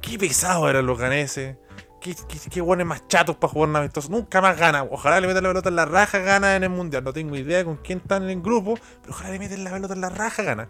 Qué 0.00 0.18
pesados 0.18 0.68
eran 0.68 0.86
los 0.86 0.98
ganeses. 0.98 1.56
Qué, 2.00 2.14
qué, 2.14 2.38
qué 2.50 2.60
buenos 2.60 2.86
más 2.86 3.06
chatos 3.08 3.36
para 3.36 3.52
jugar 3.52 3.76
amistosos. 3.76 4.10
Nunca 4.10 4.40
más 4.40 4.58
gana. 4.58 4.84
Ojalá 4.84 5.20
le 5.20 5.26
metan 5.26 5.42
la 5.42 5.50
pelota 5.50 5.68
en 5.68 5.76
la 5.76 5.84
raja, 5.84 6.18
gana 6.18 6.56
en 6.56 6.64
el 6.64 6.70
mundial. 6.70 7.04
No 7.04 7.12
tengo 7.12 7.36
idea 7.36 7.64
con 7.64 7.76
quién 7.76 7.98
están 7.98 8.22
en 8.24 8.30
el 8.30 8.40
grupo, 8.40 8.78
pero 9.02 9.12
ojalá 9.12 9.30
le 9.30 9.38
metan 9.38 9.64
la 9.64 9.70
pelota 9.70 9.94
en 9.94 10.00
la 10.00 10.08
raja, 10.08 10.42
gana. 10.42 10.68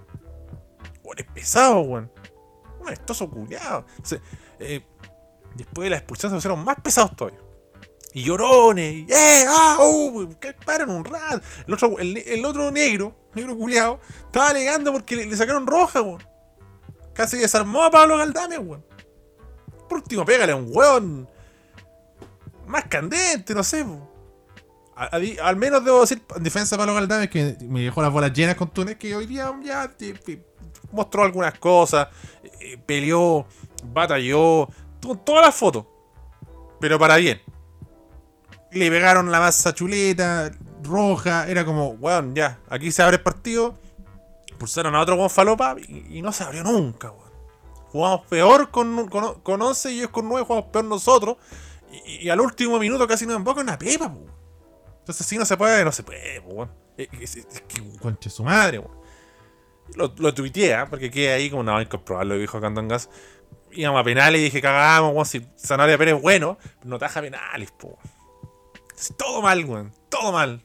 Es 1.17 1.26
pesado, 1.26 1.81
weón. 1.81 2.11
Un 2.81 2.87
amistoso 2.88 3.29
culiado. 3.29 3.85
Entonces, 3.90 4.21
eh, 4.59 4.85
después 5.55 5.87
de 5.87 5.90
la 5.90 5.97
expulsión 5.97 6.31
se 6.31 6.37
pusieron 6.37 6.64
más 6.64 6.76
pesados 6.81 7.14
todavía. 7.14 7.40
Y 8.12 8.25
llorones, 8.25 8.93
y 8.93 9.07
¡eh! 9.09 9.45
¡ah! 9.49 9.79
¡uh! 9.81 10.29
paran 10.64 10.90
un 10.90 11.05
rato! 11.05 11.40
El 11.67 11.75
otro, 11.75 11.99
el, 11.99 12.17
el 12.19 12.45
otro 12.45 12.71
negro, 12.73 13.14
negro 13.35 13.57
culiado, 13.57 14.00
estaba 14.26 14.49
alegando 14.49 14.93
porque 14.93 15.14
le, 15.17 15.26
le 15.26 15.37
sacaron 15.37 15.67
roja, 15.67 16.02
weón. 16.02 16.23
Casi 17.14 17.37
desarmó 17.38 17.85
a 17.85 17.90
Pablo 17.90 18.17
Galdame, 18.19 18.59
weón. 18.59 18.85
Por 19.88 19.99
último, 19.99 20.25
pégale 20.25 20.52
a 20.52 20.57
un 20.57 20.67
weón 20.73 21.29
más 22.67 22.85
candente, 22.87 23.55
no 23.55 23.62
sé, 23.62 23.83
weón. 23.83 24.09
A- 24.97 25.17
a- 25.17 25.49
al 25.49 25.57
menos 25.57 25.85
debo 25.85 26.00
decir, 26.00 26.23
en 26.37 26.43
defensa 26.43 26.75
de 26.76 26.79
Pablo 26.81 26.95
Galdame, 26.95 27.31
que 27.31 27.57
me 27.62 27.81
dejó 27.81 28.02
las 28.02 28.12
bolas 28.12 28.33
llenas 28.33 28.57
con 28.57 28.71
Túnez, 28.71 28.97
que 28.97 29.14
hoy 29.14 29.26
día 29.26 29.52
ya 29.62 29.88
te- 29.88 30.14
te- 30.14 30.45
mostró 30.90 31.23
algunas 31.23 31.57
cosas, 31.61 32.09
eh, 32.61 32.76
peleó, 32.85 33.47
batalló, 33.85 34.69
tuvo 34.99 35.17
todas 35.19 35.47
las 35.47 35.55
fotos, 35.55 35.87
pero 36.81 36.99
para 36.99 37.17
bien. 37.17 37.40
Le 38.72 38.90
pegaron 38.90 39.30
la 39.32 39.40
masa 39.40 39.74
chuleta, 39.74 40.50
roja, 40.84 41.48
era 41.48 41.64
como, 41.64 41.90
weón, 41.90 42.34
ya, 42.34 42.58
aquí 42.68 42.92
se 42.92 43.02
abre 43.02 43.16
el 43.16 43.22
partido, 43.22 43.76
pulsaron 44.58 44.94
a 44.94 45.00
otro 45.00 45.16
con 45.16 45.28
falopa 45.28 45.74
y, 45.88 46.22
no 46.22 46.30
se 46.32 46.44
abrió 46.44 46.62
nunca, 46.62 47.10
weón. 47.10 47.30
Jugamos 47.88 48.26
peor 48.28 48.70
con, 48.70 49.08
con, 49.08 49.40
con 49.40 49.60
11 49.60 49.90
y 49.92 49.98
ellos 49.98 50.10
con 50.10 50.28
9 50.28 50.46
jugamos 50.46 50.70
peor 50.70 50.84
nosotros. 50.84 51.36
Y, 52.06 52.28
al 52.28 52.40
último 52.40 52.78
minuto 52.78 53.06
casi 53.08 53.26
nos 53.26 53.34
emboca 53.36 53.60
una 53.60 53.76
pepa, 53.76 54.12
po. 54.12 54.24
Entonces 55.00 55.26
si 55.26 55.36
no 55.36 55.44
se 55.44 55.56
puede, 55.56 55.84
no 55.84 55.90
se 55.90 56.04
puede, 56.04 56.38
weón. 56.40 56.70
Es, 56.96 57.08
es- 57.20 57.36
es 57.52 57.60
que 57.62 57.82
conche 57.98 58.30
su 58.30 58.44
madre, 58.44 58.78
weón. 58.78 59.00
Lo, 59.96 60.14
lo 60.18 60.32
tuiteé, 60.32 60.74
¿ah? 60.74 60.86
porque 60.88 61.10
quedé 61.10 61.32
ahí 61.32 61.50
como, 61.50 61.64
no, 61.64 61.76
hay 61.76 61.86
que 61.86 61.90
comprobarlo, 61.90 62.36
dijo 62.36 62.60
Candongas. 62.60 63.10
Íbamos 63.72 64.00
a 64.00 64.04
penales 64.04 64.40
y 64.40 64.44
dije, 64.44 64.62
cagamos, 64.62 65.12
weón, 65.12 65.26
si 65.26 65.44
Sanabria 65.56 65.98
Pérez 65.98 66.14
es 66.14 66.22
bueno, 66.22 66.58
no 66.84 66.96
taja 67.00 67.20
penales, 67.20 67.72
po. 67.72 67.98
Entonces, 68.04 68.19
todo 69.16 69.42
mal, 69.42 69.64
weón, 69.64 69.92
todo 70.09 70.33
mal. 70.33 70.62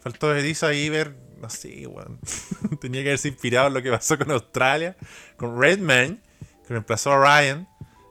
Faltó 0.00 0.28
Berizzo 0.28 0.66
ahí 0.66 0.88
ver, 0.88 1.16
no 1.38 1.50
sé, 1.50 1.86
weón. 1.86 2.18
Tenía 2.80 3.02
que 3.02 3.10
haberse 3.10 3.28
inspirado 3.28 3.68
en 3.68 3.74
lo 3.74 3.82
que 3.82 3.90
pasó 3.90 4.18
con 4.18 4.30
Australia, 4.30 4.96
con 5.36 5.60
Redman, 5.60 6.22
que 6.66 6.68
reemplazó 6.68 7.12
a 7.12 7.20
Ryan 7.20 7.68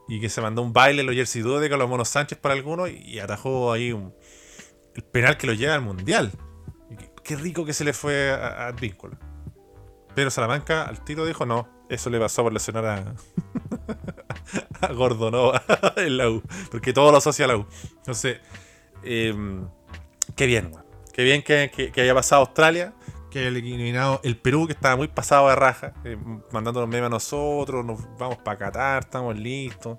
y 0.08 0.20
que 0.20 0.30
se 0.30 0.42
mandó 0.42 0.62
un 0.62 0.74
baile 0.74 1.02
en 1.02 1.08
los 1.08 1.16
Jersey 1.16 1.42
Dude 1.42 1.70
con 1.70 1.80
los 1.80 1.88
Monos 1.88 2.10
Sánchez 2.10 2.38
para 2.38 2.56
algunos 2.56 2.90
y, 2.90 3.20
atajó 3.20 3.72
ahí 3.72 3.90
el 3.90 5.04
penal 5.04 5.38
que 5.38 5.48
lo 5.48 5.54
lleva 5.54 5.76
al 5.76 5.82
mundial. 5.82 6.32
Qué, 7.24 7.36
rico 7.36 7.64
que 7.64 7.74
se 7.74 7.84
le 7.84 7.94
fue 7.94 8.32
a, 8.32 8.70
a. 8.70 8.76
Pero 10.16 10.32
Salamanca 10.32 10.84
al 10.84 11.04
tiro 11.04 11.26
dijo 11.26 11.46
no, 11.46 11.70
eso 11.90 12.10
le 12.10 12.20
pasó 12.20 12.42
por 12.42 12.52
lesionar 12.52 12.86
a, 12.86 13.16
a 14.82 14.94
Gordonova 14.94 15.64
en 15.98 16.18
la 16.18 16.30
U, 16.30 16.42
porque 16.72 16.92
todo 16.92 17.12
lo 17.12 17.18
asocia 17.18 17.46
a 17.46 17.50
la 17.50 17.58
U. 17.58 17.68
Entonces, 17.98 18.40
em, 19.04 19.68
qué 20.36 20.46
bien, 20.46 20.72
weón. 20.72 20.86
Qué 21.14 21.24
bien 21.24 21.42
que, 21.44 21.92
haya 21.98 22.14
pasado 22.14 22.42
Australia, 22.44 22.94
que 23.30 23.40
haya 23.40 23.48
eliminado 23.50 24.22
el 24.24 24.38
Perú, 24.38 24.68
que 24.68 24.74
estaba 24.74 24.96
muy 24.96 25.08
pasado 25.10 25.50
de 25.50 25.56
raja, 25.56 25.94
eh, 26.06 26.18
mandándonos 26.52 26.88
memes 26.90 27.08
a 27.08 27.10
nosotros, 27.10 27.84
nos 27.86 28.00
vamos 28.18 28.38
para 28.38 28.58
Qatar, 28.58 29.04
estamos 29.04 29.38
listos. 29.38 29.98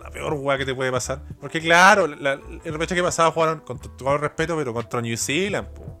La 0.00 0.10
peor 0.10 0.34
weá 0.34 0.56
que 0.56 0.64
te 0.64 0.74
puede 0.74 0.92
pasar. 0.92 1.22
Porque 1.40 1.60
claro, 1.60 2.06
la- 2.06 2.34
el 2.64 2.72
repechaje 2.72 3.00
que 3.00 3.02
pasaba 3.02 3.32
jugaron 3.32 3.60
con 3.60 3.78
to- 3.80 3.90
todo 3.90 4.14
el 4.14 4.20
respeto, 4.20 4.56
pero 4.56 4.72
contra 4.72 5.00
New 5.00 5.16
Zealand, 5.16 5.68
po. 5.68 5.98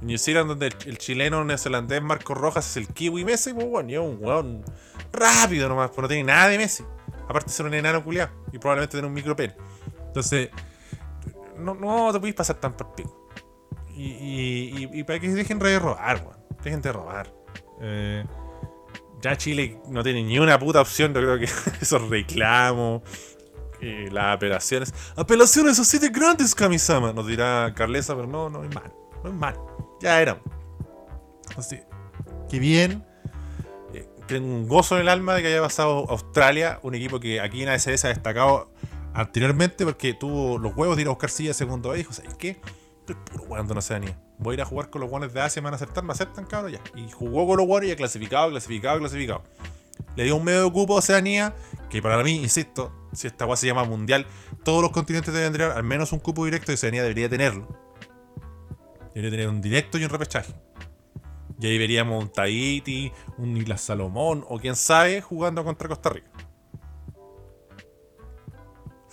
New 0.00 0.18
Zealand, 0.18 0.48
donde 0.48 0.66
el, 0.68 0.74
el 0.86 0.98
chileno 0.98 1.44
neozelandés 1.44 2.02
Marco 2.02 2.34
Rojas 2.34 2.68
es 2.70 2.76
el 2.78 2.88
kiwi 2.88 3.24
Messi, 3.24 3.52
pues 3.52 3.66
bueno, 3.68 3.90
y 3.90 3.94
es 3.94 4.00
un 4.00 4.18
weón 4.20 4.64
rápido 5.12 5.68
nomás, 5.68 5.90
pues 5.90 6.02
no 6.02 6.08
tiene 6.08 6.24
nada 6.24 6.48
de 6.48 6.58
Messi. 6.58 6.82
Aparte 7.28 7.46
de 7.50 7.52
ser 7.52 7.66
un 7.66 7.74
enano 7.74 8.02
culiado 8.02 8.32
y 8.52 8.58
probablemente 8.58 8.92
tener 8.96 9.04
un 9.06 9.12
micropene. 9.12 9.54
Entonces, 10.06 10.48
no, 11.58 11.74
no 11.74 12.12
te 12.12 12.18
podéis 12.18 12.34
pasar 12.34 12.56
tan 12.56 12.76
por 12.76 12.94
pico. 12.94 13.28
Y, 13.94 14.88
y, 14.90 15.04
para 15.04 15.20
que 15.20 15.28
dejen 15.28 15.58
de 15.58 15.78
robar, 15.78 16.22
weón. 16.24 16.36
Dejen 16.62 16.80
de 16.80 16.92
robar. 16.92 17.32
Eh, 17.80 18.24
ya 19.20 19.36
Chile 19.36 19.80
no 19.88 20.02
tiene 20.02 20.22
ni 20.22 20.38
una 20.38 20.58
puta 20.58 20.80
opción, 20.80 21.12
yo 21.14 21.20
creo 21.20 21.38
que 21.38 21.44
esos 21.80 22.08
reclamos, 22.08 23.02
eh, 23.80 24.08
las 24.10 24.36
apelaciones. 24.36 24.94
Apelaciones 25.16 25.78
a 25.78 25.84
siete 25.84 26.08
grandes, 26.08 26.54
Kamisama, 26.54 27.12
nos 27.12 27.26
dirá 27.26 27.72
Carlesa, 27.74 28.14
pero 28.14 28.26
no, 28.26 28.48
no 28.48 28.64
es 28.64 28.74
mal. 28.74 28.92
No 29.22 29.30
es 29.30 29.34
mal. 29.34 29.56
Ya 30.00 30.20
eran. 30.20 30.40
Así. 31.56 31.80
Qué 32.48 32.58
bien. 32.58 33.04
Eh, 33.92 34.08
tengo 34.26 34.46
un 34.46 34.68
gozo 34.68 34.96
en 34.96 35.02
el 35.02 35.08
alma 35.08 35.34
de 35.34 35.42
que 35.42 35.48
haya 35.48 35.60
pasado 35.60 36.06
Australia, 36.08 36.80
un 36.82 36.94
equipo 36.94 37.20
que 37.20 37.40
aquí 37.40 37.62
en 37.62 37.68
ASB 37.68 37.96
se 37.96 38.06
ha 38.06 38.10
destacado 38.10 38.72
anteriormente 39.14 39.84
porque 39.84 40.14
tuvo 40.14 40.58
los 40.58 40.74
huevos 40.76 40.96
de 40.96 41.02
ir 41.02 41.08
a 41.08 41.10
buscar 41.10 41.30
silla 41.30 41.50
de 41.50 41.54
segundo 41.54 41.94
y 41.94 41.98
dijo, 41.98 42.12
¿sabes 42.12 42.34
qué? 42.34 42.60
Estoy 43.00 43.16
puro 43.24 43.44
jugando 43.44 43.72
en 43.72 43.78
Oceanía. 43.78 44.18
Voy 44.38 44.52
a 44.52 44.54
ir 44.54 44.62
a 44.62 44.64
jugar 44.64 44.90
con 44.90 45.00
los 45.00 45.10
guanes 45.10 45.32
de 45.32 45.40
Asia, 45.40 45.60
me 45.60 45.66
van 45.66 45.74
a 45.74 45.76
acertar, 45.76 46.04
me 46.04 46.12
aceptan, 46.12 46.46
cabrón, 46.46 46.72
ya. 46.72 46.80
Y 46.94 47.10
jugó 47.10 47.46
con 47.46 47.56
los 47.56 47.66
guanes 47.66 47.88
y 47.88 47.92
ha 47.92 47.96
clasificado, 47.96 48.50
clasificado, 48.50 48.98
clasificado. 48.98 49.42
Le 50.16 50.24
dio 50.24 50.36
un 50.36 50.44
medio 50.44 50.64
de 50.64 50.72
cupo 50.72 50.96
a 50.96 50.98
Oceanía, 50.98 51.54
que 51.90 52.00
para 52.00 52.22
mí, 52.22 52.36
insisto, 52.36 52.92
si 53.12 53.26
esta 53.26 53.44
guay 53.44 53.56
se 53.56 53.66
llama 53.66 53.84
mundial, 53.84 54.26
todos 54.64 54.82
los 54.82 54.90
continentes 54.90 55.32
deben 55.32 55.52
tener 55.52 55.70
al 55.70 55.84
menos 55.84 56.12
un 56.12 56.18
cupo 56.18 56.44
directo 56.44 56.72
y 56.72 56.74
Oceanía 56.74 57.02
debería 57.02 57.28
tenerlo. 57.28 57.68
Debería 59.14 59.30
tener 59.30 59.48
un 59.48 59.60
directo 59.60 59.98
y 59.98 60.04
un 60.04 60.10
repechaje. 60.10 60.54
Y 61.60 61.66
ahí 61.66 61.78
veríamos 61.78 62.22
un 62.22 62.32
Tahiti, 62.32 63.12
un 63.38 63.56
Isla 63.56 63.78
Salomón 63.78 64.44
o 64.48 64.58
quién 64.58 64.74
sabe 64.74 65.20
jugando 65.20 65.64
contra 65.64 65.88
Costa 65.88 66.10
Rica. 66.10 66.30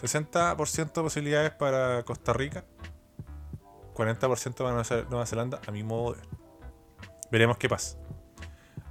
60% 0.02 0.94
de 0.94 1.02
posibilidades 1.02 1.52
para 1.52 2.04
Costa 2.04 2.34
Rica, 2.34 2.66
40% 3.94 4.54
para 4.56 4.70
Nueva 4.70 4.84
Ze- 4.84 5.06
Nueva 5.10 5.26
Zelanda, 5.26 5.60
a 5.68 5.72
mi 5.72 5.84
modo 5.84 6.14
de 6.14 6.20
ver. 6.22 6.30
Veremos 7.32 7.58
qué 7.58 7.68
pasa. 7.70 7.98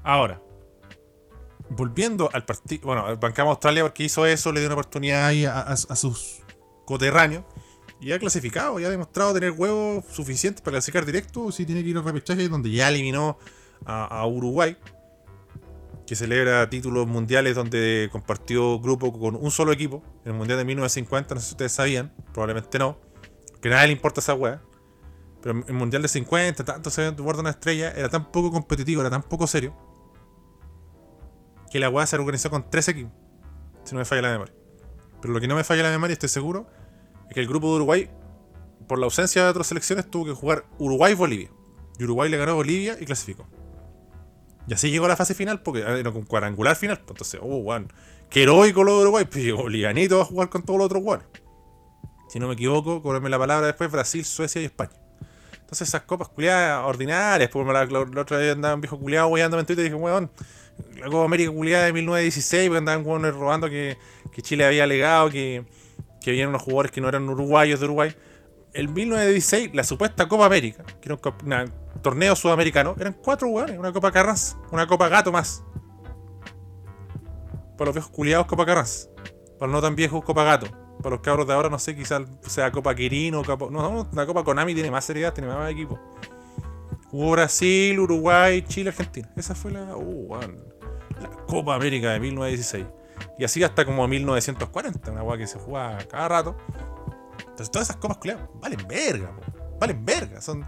Ahora, 0.02 0.40
volviendo 1.70 2.30
al 2.32 2.44
partido. 2.44 2.86
Bueno, 2.86 3.04
bancamos 3.16 3.50
a 3.50 3.52
Australia 3.54 3.82
porque 3.82 4.04
hizo 4.04 4.26
eso, 4.26 4.52
le 4.52 4.60
dio 4.60 4.68
una 4.68 4.74
oportunidad 4.74 5.26
ahí 5.26 5.44
a, 5.44 5.58
a- 5.60 5.72
a 5.72 5.96
sus 5.96 6.42
coterráneos. 6.84 7.44
Y 8.00 8.12
ha 8.12 8.18
clasificado, 8.20 8.78
ya 8.78 8.86
ha 8.86 8.90
demostrado 8.90 9.34
tener 9.34 9.50
huevos 9.50 10.04
suficientes 10.10 10.62
para 10.62 10.74
clasificar 10.76 11.04
directo. 11.04 11.50
Si 11.50 11.66
tiene 11.66 11.82
que 11.82 11.88
ir 11.88 11.96
al 11.98 12.04
repechaje, 12.04 12.48
donde 12.48 12.70
ya 12.70 12.88
eliminó 12.88 13.38
a, 13.84 14.04
a 14.04 14.24
Uruguay, 14.26 14.76
que 16.08 16.16
celebra 16.16 16.70
títulos 16.70 17.06
mundiales 17.06 17.54
donde 17.54 18.08
compartió 18.10 18.80
grupo 18.80 19.12
con 19.12 19.36
un 19.36 19.50
solo 19.50 19.72
equipo. 19.72 20.02
En 20.24 20.32
el 20.32 20.38
mundial 20.38 20.58
de 20.58 20.64
1950, 20.64 21.34
no 21.34 21.40
sé 21.42 21.48
si 21.48 21.52
ustedes 21.52 21.72
sabían, 21.72 22.14
probablemente 22.32 22.78
no, 22.78 22.98
que 23.60 23.68
a 23.68 23.72
nadie 23.72 23.88
le 23.88 23.92
importa 23.92 24.20
esa 24.20 24.32
wea. 24.32 24.62
Pero 25.42 25.62
el 25.68 25.74
mundial 25.74 26.00
de 26.00 26.08
50, 26.08 26.64
tanto 26.64 26.88
se 26.88 27.10
guarda 27.10 27.42
una 27.42 27.50
estrella, 27.50 27.90
era 27.90 28.08
tan 28.08 28.32
poco 28.32 28.50
competitivo, 28.50 29.02
era 29.02 29.10
tan 29.10 29.22
poco 29.22 29.46
serio, 29.46 29.76
que 31.70 31.78
la 31.78 31.90
wea 31.90 32.06
se 32.06 32.16
organizó 32.16 32.48
con 32.48 32.70
tres 32.70 32.88
equipos, 32.88 33.12
si 33.84 33.94
no 33.94 33.98
me 33.98 34.06
falla 34.06 34.22
la 34.22 34.30
memoria. 34.30 34.54
Pero 35.20 35.34
lo 35.34 35.40
que 35.40 35.46
no 35.46 35.56
me 35.56 35.62
falla 35.62 35.82
la 35.82 35.90
memoria, 35.90 36.14
estoy 36.14 36.30
seguro, 36.30 36.70
es 37.28 37.34
que 37.34 37.40
el 37.40 37.46
grupo 37.46 37.68
de 37.68 37.74
Uruguay, 37.76 38.10
por 38.88 38.98
la 38.98 39.04
ausencia 39.04 39.44
de 39.44 39.50
otras 39.50 39.66
selecciones, 39.66 40.10
tuvo 40.10 40.24
que 40.24 40.32
jugar 40.32 40.64
Uruguay-Bolivia. 40.78 41.50
Y 41.98 42.04
Uruguay 42.04 42.30
le 42.30 42.38
ganó 42.38 42.52
a 42.52 42.54
Bolivia 42.54 42.96
y 42.98 43.04
clasificó. 43.04 43.46
Y 44.68 44.74
así 44.74 44.90
llegó 44.90 45.06
a 45.06 45.08
la 45.08 45.16
fase 45.16 45.34
final, 45.34 45.62
porque 45.62 45.80
era 45.80 46.12
con 46.12 46.24
cuadrangular 46.24 46.76
final. 46.76 46.98
pues, 46.98 47.10
Entonces, 47.10 47.40
oh, 47.42 47.56
weón. 47.56 47.90
Qué 48.28 48.42
heroico 48.42 48.84
lo 48.84 48.96
de 48.96 49.02
Uruguay, 49.02 49.24
pues 49.24 49.42
llegó 49.42 49.62
Bolivianito 49.62 50.20
a 50.20 50.24
jugar 50.26 50.50
con 50.50 50.62
todos 50.62 50.78
los 50.78 50.86
otros 50.86 51.02
weones. 51.02 51.26
Si 52.28 52.38
no 52.38 52.46
me 52.46 52.54
equivoco, 52.54 53.02
cóbrame 53.02 53.30
la 53.30 53.38
palabra 53.38 53.66
después, 53.66 53.90
Brasil, 53.90 54.22
Suecia 54.24 54.60
y 54.60 54.66
España. 54.66 54.92
Entonces 55.52 55.88
esas 55.88 56.02
copas 56.02 56.28
culiadas 56.28 56.84
ordinarias, 56.84 57.48
pues 57.50 57.66
la, 57.66 57.86
la, 57.86 58.04
la 58.04 58.20
otra 58.20 58.36
vez 58.36 58.52
andaba 58.52 58.74
un 58.74 58.82
viejo 58.82 58.98
culiado 58.98 59.28
weyándome 59.28 59.60
en 59.60 59.66
Twitter 59.66 59.86
y 59.86 59.88
dije, 59.88 59.94
weón, 59.94 60.30
la 60.98 61.06
Copa 61.06 61.24
América 61.24 61.50
culiada 61.50 61.86
de 61.86 61.92
1916, 61.94 62.68
porque 62.68 62.78
andaban 62.78 63.04
robando 63.32 63.70
que, 63.70 63.96
que 64.32 64.42
Chile 64.42 64.66
había 64.66 64.84
alegado 64.84 65.30
que, 65.30 65.64
que 66.20 66.30
habían 66.30 66.50
unos 66.50 66.62
jugadores 66.62 66.92
que 66.92 67.00
no 67.00 67.08
eran 67.08 67.28
uruguayos 67.28 67.80
de 67.80 67.86
Uruguay. 67.86 68.14
El 68.72 68.88
1916, 68.88 69.74
la 69.74 69.84
supuesta 69.84 70.28
Copa 70.28 70.46
América, 70.46 70.84
que 71.00 71.08
era 71.08 71.14
un, 71.14 71.72
torneo 72.02 72.36
sudamericano, 72.36 72.94
eran 72.98 73.14
cuatro 73.14 73.48
jugadores, 73.48 73.78
una 73.78 73.92
Copa 73.92 74.12
Carranza, 74.12 74.58
una 74.70 74.86
Copa 74.86 75.08
Gato 75.08 75.32
más. 75.32 75.64
Para 77.76 77.86
los 77.86 77.94
viejos 77.94 78.10
culiados, 78.10 78.46
Copa 78.46 78.66
Carranza. 78.66 79.08
Para 79.58 79.72
los 79.72 79.80
no 79.80 79.86
tan 79.86 79.96
viejos, 79.96 80.22
Copa 80.24 80.44
Gato. 80.44 80.66
Para 81.02 81.10
los 81.10 81.20
cabros 81.20 81.46
de 81.46 81.54
ahora, 81.54 81.68
no 81.68 81.78
sé, 81.78 81.96
quizás 81.96 82.22
sea 82.42 82.70
Copa 82.70 82.94
Quirino, 82.94 83.42
Copa... 83.44 83.66
No, 83.70 83.82
no, 83.90 84.08
la 84.12 84.26
Copa 84.26 84.44
Konami 84.44 84.74
tiene 84.74 84.90
más 84.90 85.04
seriedad, 85.04 85.32
tiene 85.32 85.48
más 85.48 85.70
equipo. 85.70 85.98
Jugó 87.10 87.32
Brasil, 87.32 87.98
Uruguay, 87.98 88.62
Chile, 88.62 88.90
Argentina. 88.90 89.30
Esa 89.36 89.54
fue 89.54 89.70
la, 89.70 89.96
uh, 89.96 90.34
la 91.20 91.30
Copa 91.46 91.74
América 91.74 92.10
de 92.10 92.20
1916. 92.20 92.86
Y 93.38 93.44
así 93.44 93.62
hasta 93.62 93.84
como 93.84 94.06
1940, 94.06 95.12
una 95.12 95.22
weá 95.22 95.38
que 95.38 95.46
se 95.46 95.58
jugaba 95.58 95.98
cada 95.98 96.28
rato. 96.28 96.56
Entonces 97.58 97.72
todas 97.72 97.88
esas 97.88 97.96
copas 97.96 98.18
culiadas 98.18 98.48
valen 98.60 98.86
verga, 98.86 99.34
po. 99.34 99.42
valen 99.80 100.04
verga. 100.04 100.40
Son, 100.40 100.62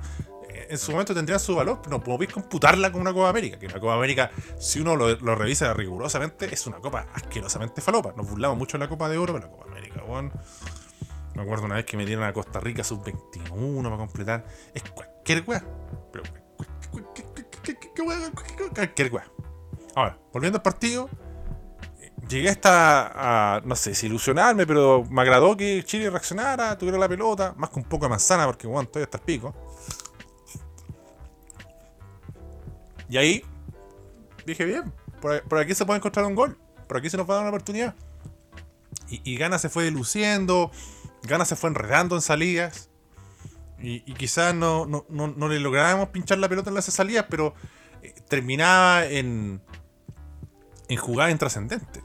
eh, 0.49 0.66
en 0.70 0.76
su 0.76 0.90
momento 0.90 1.14
tendrían 1.14 1.38
su 1.38 1.54
valor, 1.54 1.78
pero 1.80 1.99
no 1.99 2.02
podéis 2.02 2.32
computarla 2.32 2.90
como 2.90 3.02
una 3.02 3.12
Copa 3.12 3.28
América. 3.28 3.61
Que 3.61 3.68
la 3.68 3.78
Copa 3.78 3.94
América, 3.94 4.32
si 4.59 4.80
uno 4.80 4.97
lo, 4.97 5.14
lo 5.14 5.37
revisa 5.37 5.73
rigurosamente, 5.73 6.52
es 6.52 6.66
una 6.66 6.78
copa 6.78 7.06
asquerosamente 7.14 7.80
falopa. 7.80 8.12
Nos 8.16 8.28
burlamos 8.28 8.59
mucho 8.59 8.76
de 8.76 8.85
la 8.85 8.88
Copa 8.88 9.09
de 9.09 9.18
Oro, 9.18 9.35
pero 9.35 9.47
la 9.47 9.52
Copa 9.52 9.70
América, 9.70 10.02
weón. 10.04 10.32
Me 11.37 11.42
acuerdo 11.42 11.66
una 11.66 11.76
vez 11.76 11.85
que 11.85 11.97
me 11.97 12.04
dieron 12.04 12.25
a 12.25 12.32
Costa 12.32 12.59
Rica 12.59 12.82
sub-21 12.82 13.85
para 13.85 13.97
completar. 13.97 14.44
Es 14.75 14.82
cualquier 14.82 15.44
weá. 15.47 15.64
Pero 16.12 16.25
cualquier 18.75 19.12
weá. 19.12 19.25
Ahora, 19.94 20.18
volviendo 20.32 20.59
al 20.59 20.62
partido. 20.62 21.09
Llegué 22.28 22.48
hasta 22.50 23.56
a, 23.56 23.60
no 23.62 23.74
sé 23.74 23.94
si 23.94 24.06
ilusionarme, 24.06 24.66
pero 24.66 25.04
me 25.10 25.22
agradó 25.22 25.56
que 25.56 25.82
Chile 25.84 26.10
reaccionara, 26.10 26.76
tuviera 26.78 26.98
la 26.98 27.08
pelota, 27.08 27.54
más 27.56 27.70
que 27.70 27.78
un 27.80 27.84
poco 27.84 28.04
de 28.04 28.10
manzana, 28.10 28.46
porque 28.46 28.66
bueno, 28.66 28.88
todavía 28.88 29.04
está 29.04 29.18
el 29.18 29.24
pico. 29.24 29.54
Y 33.08 33.16
ahí 33.16 33.44
dije, 34.46 34.64
bien, 34.64 34.92
por, 35.20 35.58
aquí 35.58 35.74
se 35.74 35.84
puede 35.84 35.98
encontrar 35.98 36.24
un 36.26 36.34
gol, 36.34 36.56
por 36.86 36.98
aquí 36.98 37.10
se 37.10 37.16
nos 37.16 37.28
va 37.28 37.34
a 37.34 37.36
dar 37.36 37.44
una 37.44 37.50
oportunidad. 37.50 37.94
Y, 39.08 39.20
y 39.24 39.36
Gana 39.36 39.58
se 39.58 39.68
fue 39.68 39.90
luciendo, 39.90 40.70
Gana 41.22 41.44
se 41.44 41.56
fue 41.56 41.70
enredando 41.70 42.14
en 42.14 42.22
salidas. 42.22 42.90
Y, 43.82 44.00
quizás 44.14 44.54
no, 44.54 44.84
no, 44.86 45.48
le 45.48 45.58
lográbamos 45.58 46.10
pinchar 46.10 46.36
la 46.38 46.50
pelota 46.50 46.68
en 46.68 46.74
las 46.74 46.84
salidas, 46.84 47.24
pero 47.30 47.54
eh, 48.02 48.14
terminaba 48.28 49.06
en, 49.06 49.62
en 50.88 50.96
jugadas 50.98 51.32
intrascendentes. 51.32 52.02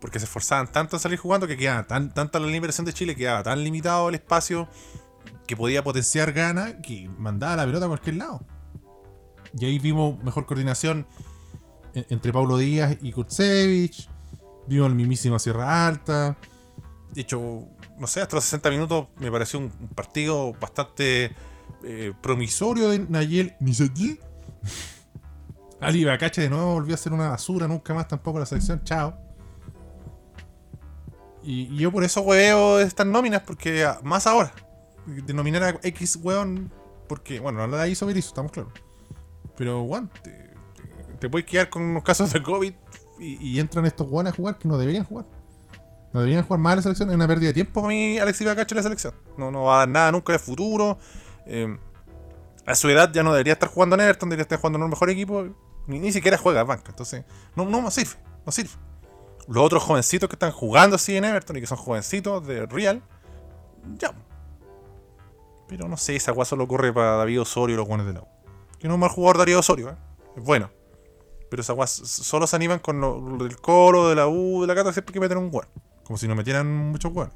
Porque 0.00 0.18
se 0.18 0.24
esforzaban 0.26 0.70
tanto 0.70 0.96
en 0.96 1.00
salir 1.00 1.18
jugando 1.18 1.46
que 1.46 1.56
quedaba 1.56 1.86
tan, 1.86 2.12
tanta 2.12 2.38
la 2.38 2.46
liberación 2.46 2.84
de 2.84 2.92
Chile, 2.92 3.16
quedaba 3.16 3.42
tan 3.42 3.62
limitado 3.62 4.08
el 4.08 4.16
espacio 4.16 4.68
que 5.46 5.56
podía 5.56 5.82
potenciar 5.82 6.32
Gana 6.32 6.80
que 6.82 7.08
mandaba 7.18 7.56
la 7.56 7.64
pelota 7.64 7.86
a 7.86 7.88
cualquier 7.88 8.16
lado. 8.16 8.40
Y 9.58 9.64
ahí 9.64 9.78
vimos 9.78 10.22
mejor 10.22 10.44
coordinación 10.46 11.06
entre 11.94 12.32
Paulo 12.32 12.58
Díaz 12.58 12.96
y 13.00 13.12
Kurtsevich. 13.12 14.08
Vimos 14.66 14.88
el 14.88 14.94
mismísimo 14.94 15.38
Sierra 15.38 15.86
Alta. 15.86 16.36
De 17.12 17.22
hecho, 17.22 17.66
no 17.98 18.06
sé, 18.06 18.20
hasta 18.20 18.36
los 18.36 18.44
60 18.44 18.70
minutos 18.70 19.06
me 19.18 19.30
pareció 19.30 19.58
un, 19.60 19.70
partido 19.94 20.52
bastante 20.52 21.34
eh, 21.84 22.12
promisorio 22.20 22.90
de 22.90 22.98
Nayel 22.98 23.54
Misaki. 23.60 24.18
Ali 25.80 26.04
Bacache 26.04 26.42
de 26.42 26.50
nuevo 26.50 26.74
volvió 26.74 26.94
a 26.94 26.98
ser 26.98 27.12
una 27.12 27.30
basura, 27.30 27.68
nunca 27.68 27.94
más 27.94 28.08
tampoco 28.08 28.38
la 28.38 28.46
selección, 28.46 28.82
chao. 28.84 29.25
Y, 31.46 31.76
yo 31.76 31.92
por 31.92 32.02
eso 32.02 32.22
hueveo 32.22 32.80
estas 32.80 33.06
nóminas, 33.06 33.42
porque 33.42 33.88
más 34.02 34.26
ahora, 34.26 34.52
denominar 35.06 35.62
a 35.62 35.80
X 35.80 36.18
weón, 36.20 36.72
porque, 37.08 37.38
bueno, 37.38 37.64
no 37.66 37.76
la 37.76 37.86
hizo 37.86 38.04
Berizzo, 38.04 38.28
estamos 38.28 38.50
claros. 38.50 38.72
Pero, 39.56 39.82
weón, 39.82 40.10
te, 41.20 41.30
puedes 41.30 41.46
quedar 41.46 41.70
con 41.70 41.82
unos 41.82 42.02
casos 42.02 42.32
de 42.32 42.42
COVID 42.42 42.74
y, 43.20 43.60
entran 43.60 43.86
estos 43.86 44.10
weones 44.10 44.32
a 44.32 44.36
jugar 44.36 44.58
que 44.58 44.66
no 44.66 44.76
deberían 44.76 45.04
jugar. 45.04 45.24
No 46.12 46.20
deberían 46.20 46.44
jugar 46.44 46.58
más 46.58 46.76
la 46.76 46.82
selección, 46.82 47.10
es 47.10 47.14
una 47.14 47.28
pérdida 47.28 47.48
de 47.48 47.54
tiempo 47.54 47.80
para 47.80 47.88
mí 47.88 48.18
Alexis 48.18 48.46
Bacacho 48.46 48.74
en 48.74 48.76
la 48.76 48.82
selección. 48.82 49.14
No, 49.38 49.50
no 49.52 49.64
va 49.64 49.76
a 49.76 49.78
dar 49.80 49.88
nada 49.88 50.12
nunca 50.12 50.32
de 50.32 50.38
futuro. 50.40 50.98
Eh, 51.46 51.78
a 52.66 52.74
su 52.74 52.88
edad 52.88 53.12
ya 53.12 53.22
no 53.22 53.32
debería 53.32 53.52
estar 53.52 53.68
jugando 53.68 53.94
en 53.94 54.00
Everton, 54.00 54.28
debería 54.30 54.42
estar 54.42 54.58
jugando 54.58 54.78
en 54.78 54.82
un 54.82 54.90
mejor 54.90 55.10
equipo. 55.10 55.46
Ni, 55.86 56.10
siquiera 56.10 56.36
juega 56.38 56.62
a 56.62 56.64
banca. 56.64 56.86
Entonces, 56.88 57.24
no, 57.54 57.64
no 57.66 57.90
sirve, 57.92 58.16
no 58.44 58.50
sirve. 58.50 58.70
Los 59.48 59.64
otros 59.64 59.82
jovencitos 59.82 60.28
que 60.28 60.34
están 60.34 60.52
jugando 60.52 60.96
así 60.96 61.16
en 61.16 61.24
Everton 61.24 61.56
y 61.56 61.60
que 61.60 61.66
son 61.66 61.78
jovencitos 61.78 62.46
de 62.46 62.66
Real, 62.66 63.02
ya. 63.98 64.12
Pero 65.68 65.88
no 65.88 65.96
sé, 65.96 66.16
esa 66.16 66.30
agua 66.30 66.44
solo 66.44 66.64
ocurre 66.64 66.92
para 66.92 67.16
David 67.16 67.42
Osorio 67.42 67.74
y 67.74 67.76
los 67.76 67.88
buenos 67.88 68.06
de 68.06 68.14
la 68.14 68.20
U. 68.20 68.26
Que 68.78 68.88
no 68.88 68.94
es 68.94 68.96
un 68.96 69.00
mal 69.00 69.10
jugador 69.10 69.38
Darío 69.38 69.58
Osorio, 69.58 69.90
¿eh? 69.90 69.96
es 70.36 70.42
bueno. 70.42 70.70
Pero 71.48 71.62
esa 71.62 71.72
agua 71.72 71.86
solo 71.86 72.46
se 72.46 72.56
animan 72.56 72.80
con 72.80 73.00
lo, 73.00 73.20
del 73.38 73.60
coro, 73.60 74.08
de 74.08 74.16
la 74.16 74.26
U, 74.26 74.62
de 74.62 74.66
la 74.66 74.74
cata, 74.74 74.92
siempre 74.92 75.12
que 75.12 75.20
meten 75.20 75.38
un 75.38 75.50
gol. 75.50 75.66
Como 76.04 76.18
si 76.18 76.26
no 76.26 76.34
metieran 76.34 76.66
muchos 76.66 77.12
goles. 77.12 77.32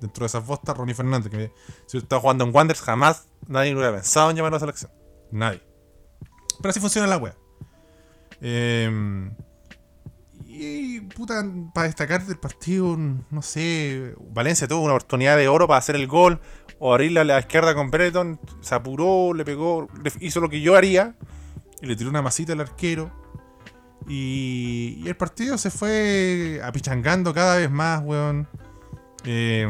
Dentro 0.00 0.24
de 0.24 0.26
esas 0.26 0.44
bostas, 0.44 0.76
Ronnie 0.76 0.94
Fernández, 0.94 1.30
que 1.30 1.52
si 1.86 1.98
estaba 1.98 2.20
jugando 2.20 2.44
en 2.44 2.54
Wanderers, 2.54 2.82
jamás 2.82 3.28
nadie 3.46 3.72
hubiera 3.74 3.92
pensado 3.92 4.30
en 4.30 4.36
llamarlo 4.36 4.56
a 4.56 4.58
la 4.58 4.60
selección. 4.60 4.90
Nadie. 5.30 5.62
Pero 6.58 6.70
así 6.70 6.80
funciona 6.80 7.06
la 7.06 7.16
wea. 7.16 7.36
Eh, 8.40 9.30
y 10.56 11.00
puta, 11.00 11.44
para 11.72 11.88
destacar 11.88 12.24
del 12.24 12.38
partido, 12.38 12.96
no 12.96 13.42
sé, 13.42 14.14
Valencia 14.30 14.68
tuvo 14.68 14.82
una 14.82 14.94
oportunidad 14.94 15.36
de 15.36 15.48
oro 15.48 15.66
para 15.66 15.78
hacer 15.78 15.96
el 15.96 16.06
gol 16.06 16.40
o 16.78 16.92
abrirle 16.92 17.20
a 17.20 17.24
la 17.24 17.40
izquierda 17.40 17.74
con 17.74 17.90
Breton, 17.90 18.38
se 18.60 18.74
apuró, 18.74 19.34
le 19.34 19.44
pegó, 19.44 19.88
hizo 20.20 20.40
lo 20.40 20.48
que 20.48 20.60
yo 20.60 20.76
haría 20.76 21.16
y 21.82 21.86
le 21.86 21.96
tiró 21.96 22.08
una 22.08 22.22
masita 22.22 22.52
al 22.52 22.60
arquero. 22.60 23.10
Y, 24.06 25.02
el 25.06 25.16
partido 25.16 25.58
se 25.58 25.70
fue 25.70 26.60
apichangando 26.62 27.34
cada 27.34 27.56
vez 27.56 27.70
más, 27.70 28.02
weón. 28.04 28.46
Eh, 29.24 29.66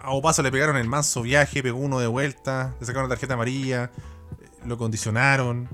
a 0.00 0.10
Opaso 0.10 0.42
le 0.42 0.52
pegaron 0.52 0.76
el 0.76 0.86
manso 0.86 1.22
viaje, 1.22 1.62
pegó 1.62 1.78
uno 1.78 1.98
de 1.98 2.06
vuelta, 2.06 2.74
le 2.78 2.86
sacaron 2.86 3.08
la 3.08 3.14
tarjeta 3.16 3.34
amarilla, 3.34 3.90
lo 4.64 4.78
condicionaron. 4.78 5.68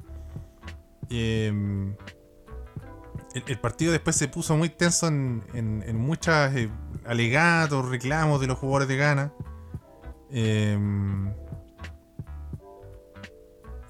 Eh, 1.10 1.92
el, 3.34 3.58
partido 3.58 3.92
después 3.92 4.16
se 4.16 4.28
puso 4.28 4.56
muy 4.56 4.68
tenso 4.68 5.06
en, 5.06 5.44
en, 5.54 5.96
muchos 5.96 6.34
eh, 6.54 6.68
alegatos, 7.04 7.88
reclamos 7.88 8.40
de 8.40 8.46
los 8.48 8.58
jugadores 8.58 8.88
de 8.88 8.96
Ghana. 8.96 9.32
Em, 10.30 11.32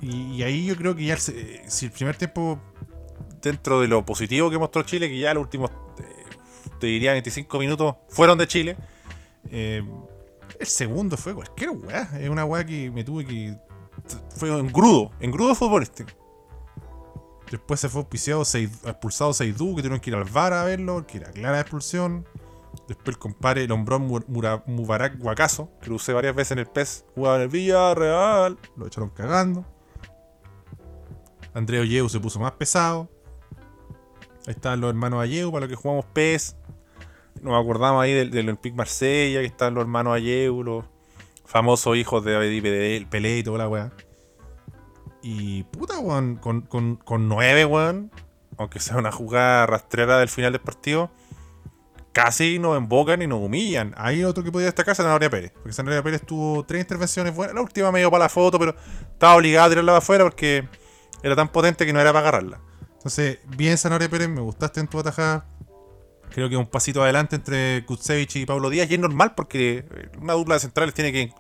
y, 0.00 0.42
ahí 0.42 0.66
yo 0.66 0.76
creo 0.76 0.94
que 0.94 1.05
ya 1.05 1.16
si 1.16 1.87
el 1.87 1.92
primer 1.92 2.16
tiempo, 2.16 2.59
dentro 3.40 3.81
de 3.81 3.88
lo 3.88 4.05
positivo 4.05 4.50
que 4.50 4.59
mostró 4.59 4.83
Chile, 4.83 5.09
que 5.09 5.18
ya 5.18 5.33
los 5.33 5.44
últimos, 5.44 5.70
eh, 5.70 6.05
te 6.79 6.87
diría 6.87 7.12
25 7.12 7.59
minutos, 7.59 7.96
fueron 8.09 8.37
de 8.38 8.46
Chile. 8.46 8.76
Em, 9.50 9.88
el 10.59 10.66
segundo 10.66 11.16
fue 11.16 11.35
cualquier 11.35 11.70
weá. 11.70 12.11
Es 12.20 12.29
una 12.29 12.44
weá 12.44 12.64
que 12.64 12.90
me 12.90 13.05
tuve 13.05 13.24
que. 13.24 13.57
Fue 14.37 14.50
en 14.50 14.68
grudo, 14.68 15.11
en 15.20 15.31
grudo 15.31 15.55
futbolístico. 15.55 16.20
Después 17.51 17.81
se 17.81 17.89
fue 17.89 18.03
auspiciado, 18.03 18.43
expulsado 18.43 19.33
Seidú, 19.33 19.75
que 19.75 19.83
tuvieron 19.83 19.99
que 19.99 20.11
ir 20.11 20.17
al 20.17 20.25
VAR 20.25 20.53
a 20.53 20.65
verlo, 20.65 21.05
que 21.07 21.19
era 21.19 21.33
clara 21.33 21.61
expulsión. 21.61 22.25
Después 22.87 23.17
el 23.17 23.19
compadre, 23.19 23.65
el 23.65 23.73
hombrón 23.73 24.07
Mubarak 24.67 25.19
Guacaso, 25.19 25.69
que 25.81 25.91
lo 25.91 25.97
usé 25.97 26.13
varias 26.13 26.37
veces 26.37 26.53
en 26.53 26.61
el 26.61 26.67
PES, 26.67 27.05
jugaba 27.15 27.37
en 27.37 27.43
el 27.43 27.49
Villarreal, 27.49 28.57
lo 28.77 28.87
echaron 28.87 29.11
cagando. 29.11 29.65
André 31.53 31.81
Olleu 31.81 32.09
se 32.09 32.21
puso 32.21 32.39
más 32.39 32.53
pesado. 32.53 33.11
Ahí 34.47 34.55
están 34.55 34.81
los 34.81 34.91
hermanos 34.91 35.21
Alleu, 35.21 35.51
para 35.51 35.67
los 35.67 35.71
que 35.71 35.75
jugamos 35.75 36.05
PES. 36.07 36.57
Nos 37.43 37.61
acordamos 37.61 38.01
ahí 38.03 38.13
del, 38.13 38.31
del 38.31 38.47
Olympique 38.47 38.77
Marsella, 38.77 39.41
que 39.41 39.47
están 39.47 39.75
los 39.75 39.83
hermanos 39.83 40.15
Alleu, 40.15 40.63
los 40.63 40.85
famosos 41.45 41.97
hijos 41.97 42.25
de 42.25 43.07
Pelé 43.11 43.39
y 43.39 43.43
toda 43.43 43.59
la 43.59 43.69
weá. 43.69 43.93
Y 45.23 45.65
puta, 45.65 45.99
weón, 45.99 46.37
con, 46.37 46.63
con, 46.63 46.97
con 46.97 47.29
9, 47.29 47.65
weón, 47.67 48.11
aunque 48.57 48.81
sea 48.81 48.97
una 48.97 49.13
jugada 49.13 49.67
rastrera 49.67 50.19
del 50.19 50.29
final 50.29 50.53
del 50.53 50.61
partido, 50.61 51.11
casi 52.13 52.59
nos 52.59 52.77
embocan 52.77 53.23
y 53.23 53.27
nos 53.27 53.41
humillan. 53.41 53.95
Hay 53.97 54.25
otro 54.25 54.43
que 54.43 54.53
podía 54.53 54.67
destacar, 54.67 54.95
Zanahoria 54.95 55.31
Pérez. 55.31 55.53
Porque 55.53 55.73
Zanahoria 55.73 56.03
Pérez 56.03 56.23
tuvo 56.23 56.65
tres 56.65 56.83
intervenciones 56.83 57.35
buenas. 57.35 57.55
La 57.55 57.61
última 57.61 57.93
medio 57.93 58.11
para 58.11 58.25
la 58.25 58.29
foto, 58.29 58.59
pero 58.59 58.75
estaba 59.13 59.37
obligado 59.37 59.67
a 59.67 59.71
tirarla 59.71 59.97
afuera 59.97 60.25
porque 60.25 60.69
era 61.23 61.37
tan 61.37 61.49
potente 61.49 61.87
que 61.87 61.93
no 61.93 62.01
era 62.01 62.13
para 62.13 62.29
agarrarla. 62.29 62.61
Entonces, 62.95 63.39
bien 63.57 63.79
Zanahoria 63.79 64.09
Pérez, 64.09 64.29
me 64.29 64.41
gustaste 64.41 64.81
en 64.81 64.89
tu 64.89 64.99
atajada. 64.99 65.47
Creo 66.31 66.49
que 66.49 66.57
un 66.57 66.67
pasito 66.67 67.03
adelante 67.03 67.37
entre 67.37 67.85
Kutsevich 67.87 68.37
y 68.37 68.47
Pablo 68.47 68.71
Díaz. 68.71 68.91
Y 68.91 68.95
es 68.95 69.01
normal 69.01 69.35
porque 69.35 69.85
una 70.21 70.35
dupla 70.35 70.55
de 70.55 70.61
centrales 70.61 70.95
tiene 70.95 71.13
que 71.13 71.33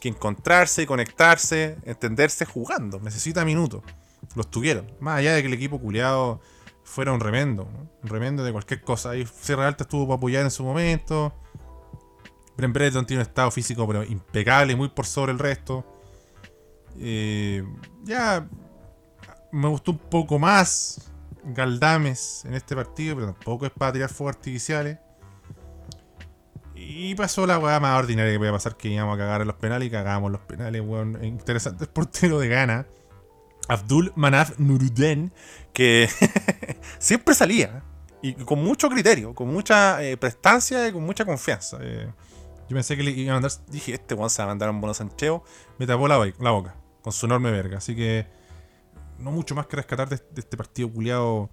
que 0.00 0.08
encontrarse, 0.08 0.86
conectarse, 0.86 1.76
entenderse 1.84 2.44
jugando. 2.44 3.00
Necesita 3.00 3.44
minutos. 3.44 3.82
Los 4.34 4.50
tuvieron. 4.50 4.90
Más 5.00 5.18
allá 5.18 5.34
de 5.34 5.42
que 5.42 5.48
el 5.48 5.54
equipo 5.54 5.80
culiado 5.80 6.40
fuera 6.84 7.12
un 7.12 7.20
remendo. 7.20 7.68
Un 8.02 8.08
remendo 8.08 8.42
de 8.44 8.52
cualquier 8.52 8.80
cosa. 8.80 9.10
Ahí 9.10 9.26
Sierra 9.26 9.68
Alta 9.68 9.84
estuvo 9.84 10.06
para 10.06 10.16
apoyar 10.16 10.44
en 10.44 10.50
su 10.50 10.64
momento. 10.64 11.34
Bren 12.56 12.72
Breton 12.72 13.06
tiene 13.06 13.22
un 13.22 13.28
estado 13.28 13.50
físico 13.50 13.86
pero 13.86 14.04
impecable, 14.04 14.76
muy 14.76 14.88
por 14.88 15.06
sobre 15.06 15.32
el 15.32 15.38
resto. 15.38 15.84
Eh, 16.98 17.64
ya 18.04 18.46
me 19.52 19.68
gustó 19.68 19.92
un 19.92 19.98
poco 19.98 20.38
más 20.38 21.10
Galdames 21.44 22.44
en 22.44 22.54
este 22.54 22.76
partido, 22.76 23.16
pero 23.16 23.32
tampoco 23.32 23.66
es 23.66 23.72
para 23.72 23.92
tirar 23.92 24.10
fuegos 24.10 24.36
artificiales. 24.36 24.98
Y 26.82 27.14
pasó 27.14 27.46
la 27.46 27.58
weá 27.58 27.78
más 27.78 27.98
ordinaria 27.98 28.32
que 28.32 28.38
podía 28.38 28.52
pasar, 28.52 28.76
que 28.76 28.88
íbamos 28.88 29.14
a 29.14 29.18
cagar 29.18 29.42
en 29.42 29.48
los 29.48 29.56
penales 29.56 29.88
y 29.88 29.90
cagamos 29.90 30.32
los 30.32 30.40
penales, 30.40 30.80
weón. 30.80 31.22
Interesante 31.22 31.86
portero 31.92 32.38
de 32.38 32.48
gana. 32.48 32.86
Abdul 33.68 34.12
Manaf 34.16 34.58
Nuruden, 34.58 35.32
que 35.74 36.08
siempre 36.98 37.34
salía. 37.34 37.84
Y 38.22 38.32
con 38.32 38.64
mucho 38.64 38.88
criterio, 38.88 39.34
con 39.34 39.48
mucha 39.48 40.02
eh, 40.02 40.16
prestancia 40.16 40.88
y 40.88 40.92
con 40.92 41.04
mucha 41.04 41.24
confianza. 41.24 41.78
Eh, 41.82 42.10
yo 42.68 42.74
pensé 42.74 42.96
que 42.96 43.02
le 43.02 43.10
iba 43.10 43.32
a 43.32 43.34
mandar. 43.34 43.52
Dije, 43.68 43.92
este 43.94 44.14
weón 44.14 44.30
se 44.30 44.40
va 44.42 44.46
a 44.46 44.48
mandar 44.48 44.70
un 44.70 44.80
bono 44.80 44.94
sancheo. 44.94 45.44
Me 45.78 45.86
tapó 45.86 46.08
la, 46.08 46.16
boca 46.16 46.74
con 47.02 47.12
su 47.12 47.26
enorme 47.26 47.50
verga. 47.50 47.78
Así 47.78 47.94
que 47.94 48.26
no 49.18 49.30
mucho 49.30 49.54
más 49.54 49.66
que 49.66 49.76
rescatar 49.76 50.08
de, 50.08 50.16
este 50.16 50.56
partido 50.56 50.90
culiado 50.90 51.50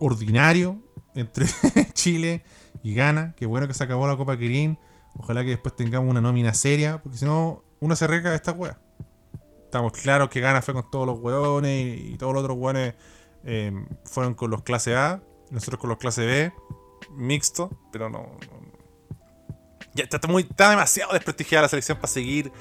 ordinario 0.00 0.82
entre 1.14 1.46
Chile 1.92 2.44
y 2.82 2.94
gana. 2.94 3.34
Qué 3.36 3.46
bueno 3.46 3.66
que 3.66 3.74
se 3.74 3.84
acabó 3.84 4.06
la 4.06 4.16
Copa 4.16 4.36
Kirin. 4.36 4.78
Ojalá 5.18 5.42
que 5.42 5.50
después 5.50 5.74
tengamos 5.74 6.10
una 6.10 6.20
nómina 6.20 6.52
seria, 6.54 7.02
porque 7.02 7.18
si 7.18 7.24
no, 7.24 7.64
uno 7.80 7.96
se 7.96 8.04
arriesga 8.04 8.30
de 8.30 8.36
esta 8.36 8.52
wea. 8.52 8.78
Estamos 9.64 9.92
claros 9.92 10.28
que 10.28 10.40
gana 10.40 10.62
fue 10.62 10.74
con 10.74 10.90
todos 10.90 11.06
los 11.06 11.18
weones 11.18 12.00
y, 12.00 12.16
todos 12.16 12.32
los 12.34 12.42
otros 12.42 12.56
weones 12.58 12.94
eh, 13.44 13.72
fueron 14.04 14.34
con 14.34 14.50
los 14.50 14.62
clase 14.62 14.94
A, 14.94 15.22
nosotros 15.50 15.80
con 15.80 15.90
los 15.90 15.98
clase 15.98 16.24
B, 16.24 16.52
mixto, 17.10 17.70
pero 17.92 18.08
no. 18.08 18.26
ya 19.94 20.04
está, 20.04 20.28
muy, 20.28 20.42
está 20.42 20.70
demasiado 20.70 21.12
desprestigiada 21.12 21.62
la 21.62 21.68
selección 21.68 21.98
para 21.98 22.08
seguir 22.08 22.52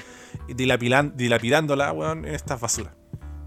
dilapidándola, 0.48 1.92
weón, 1.92 2.26
en 2.26 2.36
estas 2.36 2.60
basuras. 2.60 2.94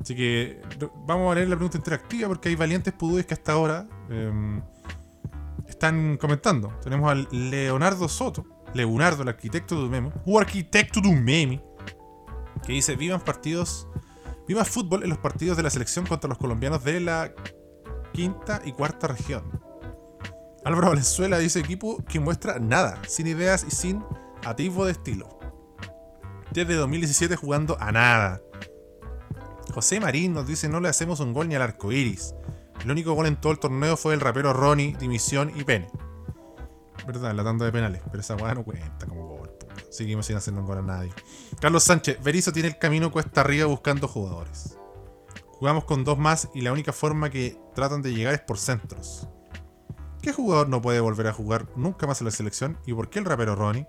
Así 0.00 0.14
que 0.14 0.62
vamos 1.06 1.32
a 1.32 1.34
leer 1.34 1.48
la 1.48 1.56
pregunta 1.56 1.76
interactiva 1.76 2.28
porque 2.28 2.48
hay 2.48 2.56
valientes 2.56 2.92
pudúes 2.92 3.26
que 3.26 3.34
hasta 3.34 3.52
ahora 3.52 3.88
eh, 4.10 4.60
están 5.66 6.16
comentando. 6.16 6.72
Tenemos 6.82 7.10
al 7.10 7.28
Leonardo 7.30 8.08
Soto, 8.08 8.44
Leonardo, 8.74 9.22
el 9.22 9.28
arquitecto 9.28 9.76
de 9.76 9.84
un 9.84 9.90
meme, 9.90 10.12
o 10.26 10.38
arquitecto 10.38 11.00
de 11.00 11.08
un 11.08 11.24
meme, 11.24 11.62
que 12.66 12.72
dice: 12.72 12.96
Vivan 12.96 13.20
partidos, 13.20 13.88
viva 14.46 14.64
fútbol 14.64 15.02
en 15.02 15.10
los 15.10 15.18
partidos 15.18 15.56
de 15.56 15.62
la 15.62 15.70
selección 15.70 16.06
contra 16.06 16.28
los 16.28 16.38
colombianos 16.38 16.84
de 16.84 17.00
la 17.00 17.32
quinta 18.12 18.60
y 18.64 18.72
cuarta 18.72 19.08
región. 19.08 19.60
Álvaro 20.64 20.88
Valenzuela 20.88 21.38
dice: 21.38 21.60
equipo 21.60 22.02
que 22.04 22.20
muestra 22.20 22.58
nada, 22.58 23.00
sin 23.06 23.26
ideas 23.26 23.64
y 23.66 23.70
sin 23.70 24.04
atisbo 24.44 24.84
de 24.86 24.92
estilo. 24.92 25.38
Desde 26.52 26.74
2017 26.74 27.36
jugando 27.36 27.76
a 27.80 27.92
nada. 27.92 28.40
José 29.72 30.00
Marín 30.00 30.32
nos 30.32 30.46
dice: 30.46 30.68
No 30.68 30.80
le 30.80 30.88
hacemos 30.88 31.20
un 31.20 31.32
gol 31.32 31.48
ni 31.48 31.54
al 31.54 31.62
arco 31.62 31.92
iris. 31.92 32.34
El 32.82 32.90
único 32.90 33.12
gol 33.12 33.26
en 33.26 33.40
todo 33.40 33.52
el 33.52 33.58
torneo 33.58 33.96
fue 33.96 34.14
el 34.14 34.20
rapero 34.20 34.52
Ronnie, 34.52 34.96
Dimisión 34.98 35.52
y 35.54 35.64
Pene. 35.64 35.88
Verdad, 37.06 37.34
la 37.34 37.44
tanda 37.44 37.64
de 37.64 37.72
penales. 37.72 38.02
Pero 38.10 38.20
esa 38.20 38.36
weá 38.36 38.54
no 38.54 38.64
cuenta 38.64 39.06
como 39.06 39.26
gol. 39.26 39.50
Seguimos 39.90 40.26
sin 40.26 40.36
hacerle 40.36 40.60
un 40.60 40.66
gol 40.66 40.78
a 40.78 40.82
nadie. 40.82 41.12
Carlos 41.60 41.84
Sánchez, 41.84 42.22
Berizzo 42.22 42.52
tiene 42.52 42.68
el 42.68 42.78
camino 42.78 43.10
cuesta 43.10 43.40
arriba 43.40 43.66
buscando 43.66 44.06
jugadores. 44.06 44.76
Jugamos 45.46 45.84
con 45.84 46.04
dos 46.04 46.18
más 46.18 46.48
y 46.54 46.60
la 46.60 46.72
única 46.72 46.92
forma 46.92 47.30
que 47.30 47.60
tratan 47.74 48.02
de 48.02 48.12
llegar 48.12 48.34
es 48.34 48.40
por 48.40 48.58
centros. 48.58 49.28
¿Qué 50.22 50.32
jugador 50.32 50.68
no 50.68 50.82
puede 50.82 51.00
volver 51.00 51.26
a 51.26 51.32
jugar 51.32 51.68
nunca 51.76 52.06
más 52.06 52.20
en 52.20 52.26
la 52.26 52.30
selección? 52.30 52.78
¿Y 52.86 52.92
por 52.92 53.08
qué 53.10 53.18
el 53.18 53.24
rapero 53.24 53.56
Ronnie? 53.56 53.86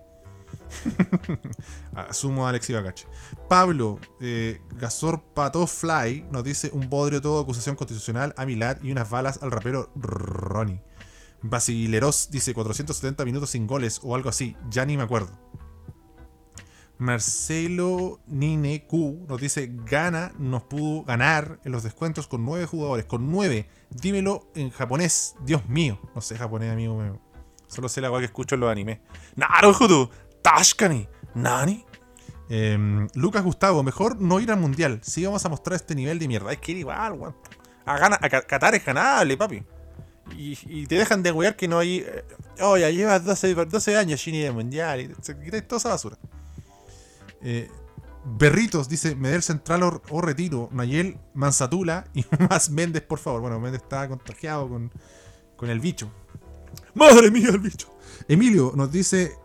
Asumo 1.96 2.46
a 2.46 2.50
Alexi 2.50 2.74
Bacache. 2.74 3.08
Pablo 3.48 4.00
eh, 4.22 4.62
nos 6.32 6.44
dice 6.44 6.70
un 6.74 6.90
bodrio 6.90 7.22
todo 7.22 7.42
acusación 7.42 7.76
constitucional 7.76 8.34
a 8.38 8.46
Milad 8.46 8.78
y 8.82 8.92
unas 8.92 9.10
balas 9.10 9.42
al 9.42 9.52
rapero 9.52 9.92
Ronnie. 9.96 10.82
Basileros 11.42 12.30
dice 12.32 12.54
470 12.54 13.24
minutos 13.26 13.52
sin 13.52 13.66
goles 13.66 14.02
o 14.04 14.16
algo 14.16 14.30
así, 14.30 14.56
ya 14.70 14.86
ni 14.86 14.98
me 14.98 15.04
acuerdo. 15.04 15.32
Marcelo 17.00 18.20
Nine 18.28 18.86
Q 18.86 19.26
nos 19.30 19.40
dice 19.40 19.72
gana, 19.86 20.34
nos 20.38 20.64
pudo 20.64 21.06
ganar 21.06 21.62
en 21.64 21.72
los 21.72 21.84
descuentos 21.84 22.28
con 22.28 22.44
nueve 22.44 22.66
jugadores, 22.66 23.06
con 23.06 23.32
nueve. 23.32 23.70
Dímelo 23.90 24.52
en 24.54 24.70
japonés, 24.70 25.36
Dios 25.46 25.66
mío. 25.70 25.98
No 26.14 26.20
sé 26.20 26.38
japonés, 26.38 26.74
amigo 26.74 26.98
mío. 26.98 27.18
Solo 27.68 27.88
sé 27.88 28.02
la 28.02 28.12
weá 28.12 28.20
que 28.20 28.26
escucho 28.26 28.56
en 28.56 28.62
los 28.62 28.70
animes. 28.70 29.00
Naruhodo, 29.38 30.10
Tashkani, 30.42 31.08
Nani. 31.36 31.86
Em, 32.50 33.08
Lucas 33.14 33.44
Gustavo, 33.44 33.84
mejor 33.84 34.20
no 34.20 34.40
ir 34.40 34.52
al 34.52 34.60
mundial. 34.60 35.00
Si 35.04 35.24
vamos 35.26 35.46
a 35.46 35.50
mostrar 35.50 35.76
este 35.76 35.94
nivel 35.96 36.18
de 36.20 36.28
mierda. 36.28 36.52
Es 36.52 36.58
que 36.60 36.72
igual. 36.72 37.34
A, 37.86 37.98
gana- 38.00 38.18
a 38.22 38.30
Ca- 38.30 38.42
Qatar 38.42 38.74
es 38.76 38.84
ganable, 38.86 39.38
papi. 39.38 39.64
Y, 40.38 40.86
te 40.86 40.96
dejan 40.96 41.24
de 41.24 41.32
wear 41.32 41.56
que 41.56 41.68
no 41.68 41.80
hay. 41.80 42.00
eh, 42.08 42.24
Oh, 42.62 42.78
ya 42.78 42.90
llevas 42.90 43.24
12, 43.24 43.54
12 43.56 43.98
años 43.98 44.22
sin 44.22 44.36
ir 44.36 44.48
al 44.48 44.54
mundial. 44.54 45.00
Y 45.02 45.12
se 45.22 45.40
quitáis 45.40 45.68
toda 45.68 45.80
esa 45.80 45.90
basura. 45.90 46.18
Eh, 47.42 47.70
Berritos 48.26 48.90
dice 48.90 49.16
Medel 49.16 49.42
Central 49.42 49.82
o, 49.84 50.22
Retiro, 50.22 50.70
Nayel 50.72 51.18
Manzatula 51.34 52.06
y 52.14 52.26
más 52.50 52.70
Méndez, 52.70 53.02
por 53.04 53.18
favor. 53.20 53.42
Bueno, 53.42 53.60
Méndez 53.60 53.82
está 53.82 54.08
contagiado 54.08 54.68
con, 54.68 54.92
con 55.56 55.70
el 55.70 55.80
bicho. 55.80 56.12
¡Madre 56.94 57.32
mía, 57.32 57.50
el 57.50 57.60
bicho! 57.60 57.88
Emilio 58.28 58.74
nos 58.76 58.92
dice 58.92 59.36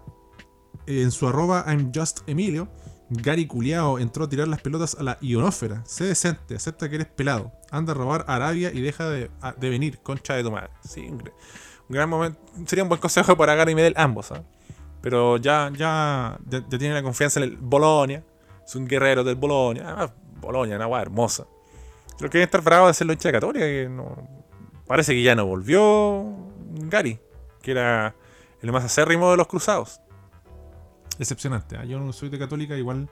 en 0.87 1.11
su 1.11 1.29
arroba 1.29 1.65
I'm 1.67 1.93
just 1.95 2.21
Emilio. 2.29 2.69
Gary 3.11 3.47
Culeado 3.47 3.99
entró 3.99 4.25
a 4.25 4.29
tirar 4.29 4.49
las 4.49 4.61
pelotas 4.61 4.97
a 4.99 5.03
la 5.03 5.19
ionósfera. 5.21 5.83
Sé 5.85 6.05
decente, 6.05 6.57
acepta 6.57 6.89
que 6.89 6.97
eres 6.97 7.07
pelado. 7.07 7.53
Anda 7.71 7.93
a 7.93 7.95
robar 7.95 8.25
a 8.27 8.37
Arabia 8.37 8.71
y 8.73 8.81
deja 8.81 9.09
de, 9.11 9.31
venir, 9.61 10.01
concha 10.01 10.35
de 10.35 10.43
tu. 10.43 10.71
Sí, 10.89 11.07
un, 11.09 11.21
gr- 11.21 11.33
un 11.89 11.95
gran 11.95 12.09
momento. 12.09 12.41
Sería 12.67 12.83
un 12.83 12.89
buen 12.89 13.01
consejo 13.01 13.37
para 13.37 13.55
Gary 13.55 13.75
y 13.75 13.93
ambos, 13.97 14.33
¿ah? 14.33 14.43
Pero 15.03 15.37
ya, 15.37 15.71
ya, 15.77 16.39
ya, 16.49 16.67
tiene 16.67 16.95
la 16.95 17.03
confianza 17.03 17.41
en 17.41 17.45
el 17.51 17.57
Bolonia. 17.59 18.25
Es 18.67 18.75
un 18.75 18.87
guerrero 18.87 19.23
del 19.23 19.35
Bolonia. 19.37 19.87
Además, 19.87 20.13
Bolonia, 20.41 20.77
una 20.77 20.87
weá 20.87 21.03
hermosa. 21.03 21.47
Creo 22.17 22.31
que 22.31 22.39
debe 22.39 22.45
estar 22.47 22.63
bravo 22.63 22.87
de 22.87 22.93
hacerlo 22.93 23.15
de 23.15 23.33
católica. 23.33 23.67
Que 23.67 23.87
no, 23.91 24.17
parece 24.87 25.13
que 25.13 25.23
ya 25.23 25.35
no 25.35 25.45
volvió 25.45 26.25
Gary, 26.89 27.21
que 27.61 27.73
era 27.73 28.17
el 28.63 28.73
más 28.73 28.83
acérrimo 28.85 29.31
de 29.31 29.37
los 29.37 29.47
cruzados. 29.47 30.01
Decepcionante. 31.19 31.77
¿ah? 31.77 31.85
Yo 31.85 32.01
no 32.01 32.13
soy 32.13 32.29
de 32.29 32.39
católica, 32.39 32.77
igual 32.77 33.09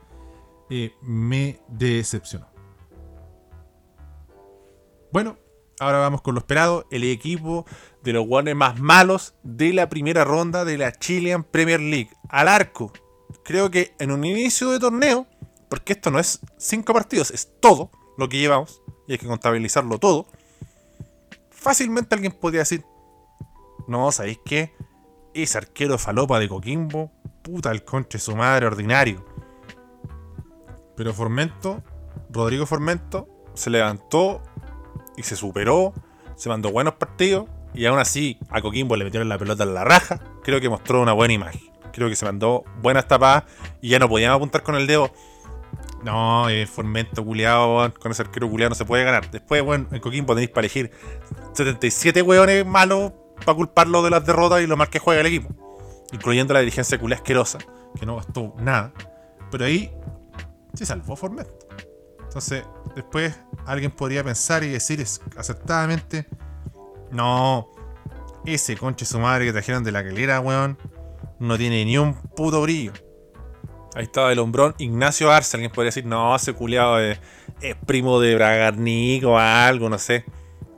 eh, 0.70 0.94
me 1.02 1.60
decepcionó. 1.68 2.48
Bueno, 5.12 5.36
ahora 5.78 5.98
vamos 5.98 6.22
con 6.22 6.34
lo 6.34 6.40
esperado. 6.40 6.86
El 6.90 7.04
equipo 7.04 7.66
de 8.02 8.12
los 8.12 8.26
guanes 8.26 8.56
más 8.56 8.80
malos 8.80 9.34
de 9.42 9.72
la 9.72 9.88
primera 9.88 10.24
ronda 10.24 10.64
de 10.64 10.78
la 10.78 10.92
Chilean 10.92 11.44
Premier 11.44 11.80
League. 11.80 12.10
Al 12.28 12.48
arco. 12.48 12.92
Creo 13.44 13.70
que 13.70 13.94
en 13.98 14.10
un 14.10 14.24
inicio 14.24 14.70
de 14.70 14.78
torneo, 14.78 15.26
porque 15.68 15.94
esto 15.94 16.10
no 16.10 16.18
es 16.18 16.40
cinco 16.58 16.94
partidos, 16.94 17.30
es 17.30 17.50
todo 17.60 17.90
lo 18.16 18.28
que 18.28 18.38
llevamos, 18.38 18.82
y 19.08 19.12
hay 19.12 19.18
que 19.18 19.26
contabilizarlo 19.26 19.98
todo. 19.98 20.26
Fácilmente 21.50 22.14
alguien 22.14 22.32
podría 22.32 22.60
decir: 22.60 22.84
No, 23.88 24.12
¿sabéis 24.12 24.38
qué? 24.44 24.72
Ese 25.34 25.58
arquero 25.58 25.98
falopa 25.98 26.38
de 26.38 26.48
Coquimbo, 26.48 27.10
puta 27.42 27.70
el 27.70 27.84
conche 27.84 28.18
su 28.18 28.34
madre 28.36 28.66
ordinario. 28.66 29.24
Pero 30.96 31.12
Formento, 31.12 31.82
Rodrigo 32.30 32.66
Formento, 32.66 33.28
se 33.54 33.70
levantó 33.70 34.42
y 35.16 35.22
se 35.22 35.36
superó, 35.36 35.92
se 36.36 36.48
mandó 36.48 36.70
buenos 36.70 36.94
partidos 36.94 37.46
y 37.74 37.86
aún 37.86 37.98
así 37.98 38.38
a 38.50 38.60
Coquimbo 38.60 38.96
le 38.96 39.04
metieron 39.04 39.28
la 39.28 39.38
pelota 39.38 39.64
en 39.64 39.74
la 39.74 39.84
raja. 39.84 40.20
Creo 40.42 40.60
que 40.60 40.68
mostró 40.68 41.00
una 41.00 41.12
buena 41.12 41.34
imagen. 41.34 41.60
Creo 41.92 42.08
que 42.08 42.16
se 42.16 42.24
mandó 42.24 42.64
buenas 42.80 43.06
tapadas 43.06 43.44
y 43.80 43.90
ya 43.90 43.98
no 43.98 44.08
podíamos 44.08 44.36
apuntar 44.36 44.62
con 44.62 44.74
el 44.74 44.86
dedo. 44.86 45.10
No, 46.02 46.48
eh, 46.48 46.66
Formento 46.66 47.24
culiado, 47.24 47.76
weón, 47.76 47.92
con 47.92 48.12
ese 48.12 48.22
arquero 48.22 48.48
culiado 48.48 48.70
no 48.70 48.74
se 48.74 48.84
puede 48.84 49.04
ganar. 49.04 49.30
Después, 49.30 49.62
bueno, 49.62 49.86
en 49.92 50.00
Coquimbo 50.00 50.34
tenéis 50.34 50.50
para 50.50 50.66
elegir 50.66 50.90
77 51.52 52.22
hueones 52.22 52.66
malos 52.66 53.12
para 53.44 53.56
culparlo 53.56 54.02
de 54.02 54.10
las 54.10 54.26
derrotas 54.26 54.62
y 54.62 54.66
lo 54.66 54.76
mal 54.76 54.88
que 54.88 54.98
juega 54.98 55.20
el 55.20 55.26
equipo. 55.26 55.61
Incluyendo 56.12 56.54
la 56.54 56.60
dirigencia 56.60 56.98
culia 56.98 57.16
asquerosa, 57.16 57.58
que 57.98 58.06
no 58.06 58.16
gastó 58.16 58.54
nada. 58.58 58.92
Pero 59.50 59.64
ahí 59.64 59.92
se 60.74 60.86
salvó 60.86 61.16
Formento. 61.16 61.58
Entonces, 62.22 62.64
después 62.94 63.38
alguien 63.66 63.90
podría 63.90 64.22
pensar 64.24 64.62
y 64.64 64.68
decir 64.68 65.04
acertadamente: 65.36 66.26
No, 67.10 67.70
ese 68.46 68.76
conche 68.76 69.04
su 69.04 69.18
madre 69.18 69.46
que 69.46 69.52
trajeron 69.52 69.84
de 69.84 69.92
la 69.92 70.02
calera, 70.02 70.40
weón, 70.40 70.78
no 71.38 71.58
tiene 71.58 71.84
ni 71.84 71.98
un 71.98 72.14
puto 72.14 72.62
brillo. 72.62 72.92
Ahí 73.94 74.04
estaba 74.04 74.32
el 74.32 74.38
hombrón 74.38 74.74
Ignacio 74.78 75.30
Arce. 75.30 75.56
Alguien 75.56 75.72
podría 75.72 75.88
decir: 75.88 76.06
No, 76.06 76.34
ese 76.34 76.54
culiado 76.54 77.00
es, 77.00 77.18
es 77.60 77.76
primo 77.86 78.20
de 78.20 78.34
Bragarnik 78.34 79.24
o 79.24 79.38
algo, 79.38 79.90
no 79.90 79.98
sé. 79.98 80.24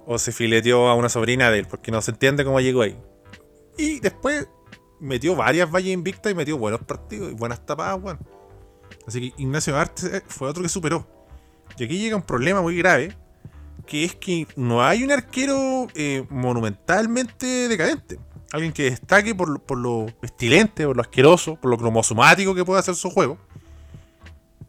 O 0.06 0.18
se 0.18 0.32
fileteó 0.32 0.88
a 0.88 0.94
una 0.94 1.08
sobrina 1.08 1.50
de 1.50 1.60
él, 1.60 1.66
porque 1.66 1.90
no 1.90 2.02
se 2.02 2.10
entiende 2.10 2.44
cómo 2.44 2.60
llegó 2.60 2.82
ahí. 2.82 2.98
Y 3.78 4.00
después 4.00 4.48
metió 5.04 5.36
varias 5.36 5.70
vallas 5.70 5.90
invictas 5.92 6.32
y 6.32 6.34
metió 6.34 6.58
buenos 6.58 6.80
partidos 6.82 7.30
y 7.30 7.34
buenas 7.34 7.64
tapadas, 7.64 8.02
weón. 8.02 8.18
Así 9.06 9.20
que 9.32 9.42
Ignacio 9.42 9.76
Arce 9.78 10.22
fue 10.28 10.48
otro 10.48 10.62
que 10.62 10.68
superó. 10.68 11.06
Y 11.78 11.84
aquí 11.84 11.98
llega 11.98 12.16
un 12.16 12.22
problema 12.22 12.60
muy 12.62 12.76
grave, 12.76 13.16
que 13.86 14.04
es 14.04 14.14
que 14.14 14.46
no 14.56 14.82
hay 14.84 15.04
un 15.04 15.12
arquero 15.12 15.86
eh, 15.94 16.24
monumentalmente 16.30 17.68
decadente. 17.68 18.18
Alguien 18.52 18.72
que 18.72 18.84
destaque 18.84 19.34
por, 19.34 19.60
por 19.62 19.78
lo 19.78 20.06
pestilente, 20.20 20.86
por 20.86 20.96
lo 20.96 21.02
asqueroso, 21.02 21.56
por 21.56 21.70
lo 21.70 21.76
cromosomático 21.76 22.54
que 22.54 22.64
puede 22.64 22.80
hacer 22.80 22.94
su 22.94 23.10
juego. 23.10 23.36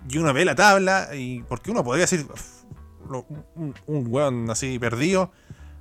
Y 0.10 0.17
uno 0.17 0.34
ve 0.34 0.43
la 0.45 0.56
tabla, 0.56 1.10
y 1.15 1.41
porque 1.43 1.71
uno 1.71 1.84
podría 1.84 2.02
decir, 2.04 2.26
"Uf, 2.32 2.63
lo- 3.10 3.26
un, 3.56 3.74
un 3.88 4.06
weón 4.08 4.50
así 4.50 4.78
perdido, 4.80 5.32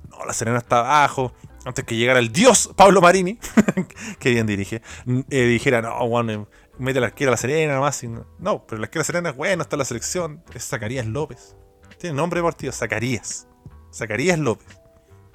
no, 0.09 0.25
la 0.25 0.33
Serena 0.33 0.59
está 0.59 0.79
abajo. 0.79 1.33
Antes 1.65 1.83
que 1.83 1.95
llegara 1.95 2.19
el 2.19 2.31
dios 2.31 2.71
Pablo 2.75 3.01
Marini, 3.01 3.39
que 4.19 4.29
bien 4.29 4.45
dirige, 4.45 4.81
eh, 5.29 5.45
dijera, 5.45 5.81
no, 5.81 6.03
weón, 6.05 6.29
eh, 6.29 6.45
mete 6.77 6.99
al 6.99 7.05
arquero 7.05 7.31
a 7.31 7.33
la 7.33 7.37
Serena 7.37 7.73
nomás. 7.73 8.03
y 8.03 8.07
no, 8.07 8.25
no, 8.39 8.65
pero 8.67 8.81
la 8.81 9.03
Serena 9.03 9.31
es 9.31 9.35
bueno, 9.35 9.63
está 9.63 9.75
en 9.75 9.79
la 9.79 9.85
selección. 9.85 10.43
Es 10.53 10.67
Zacarías 10.67 11.07
López. 11.07 11.55
Tiene 11.97 12.15
nombre 12.15 12.39
de 12.39 12.43
partido, 12.43 12.71
Zacarías. 12.71 13.47
Zacarías 13.91 14.37
López. 14.37 14.67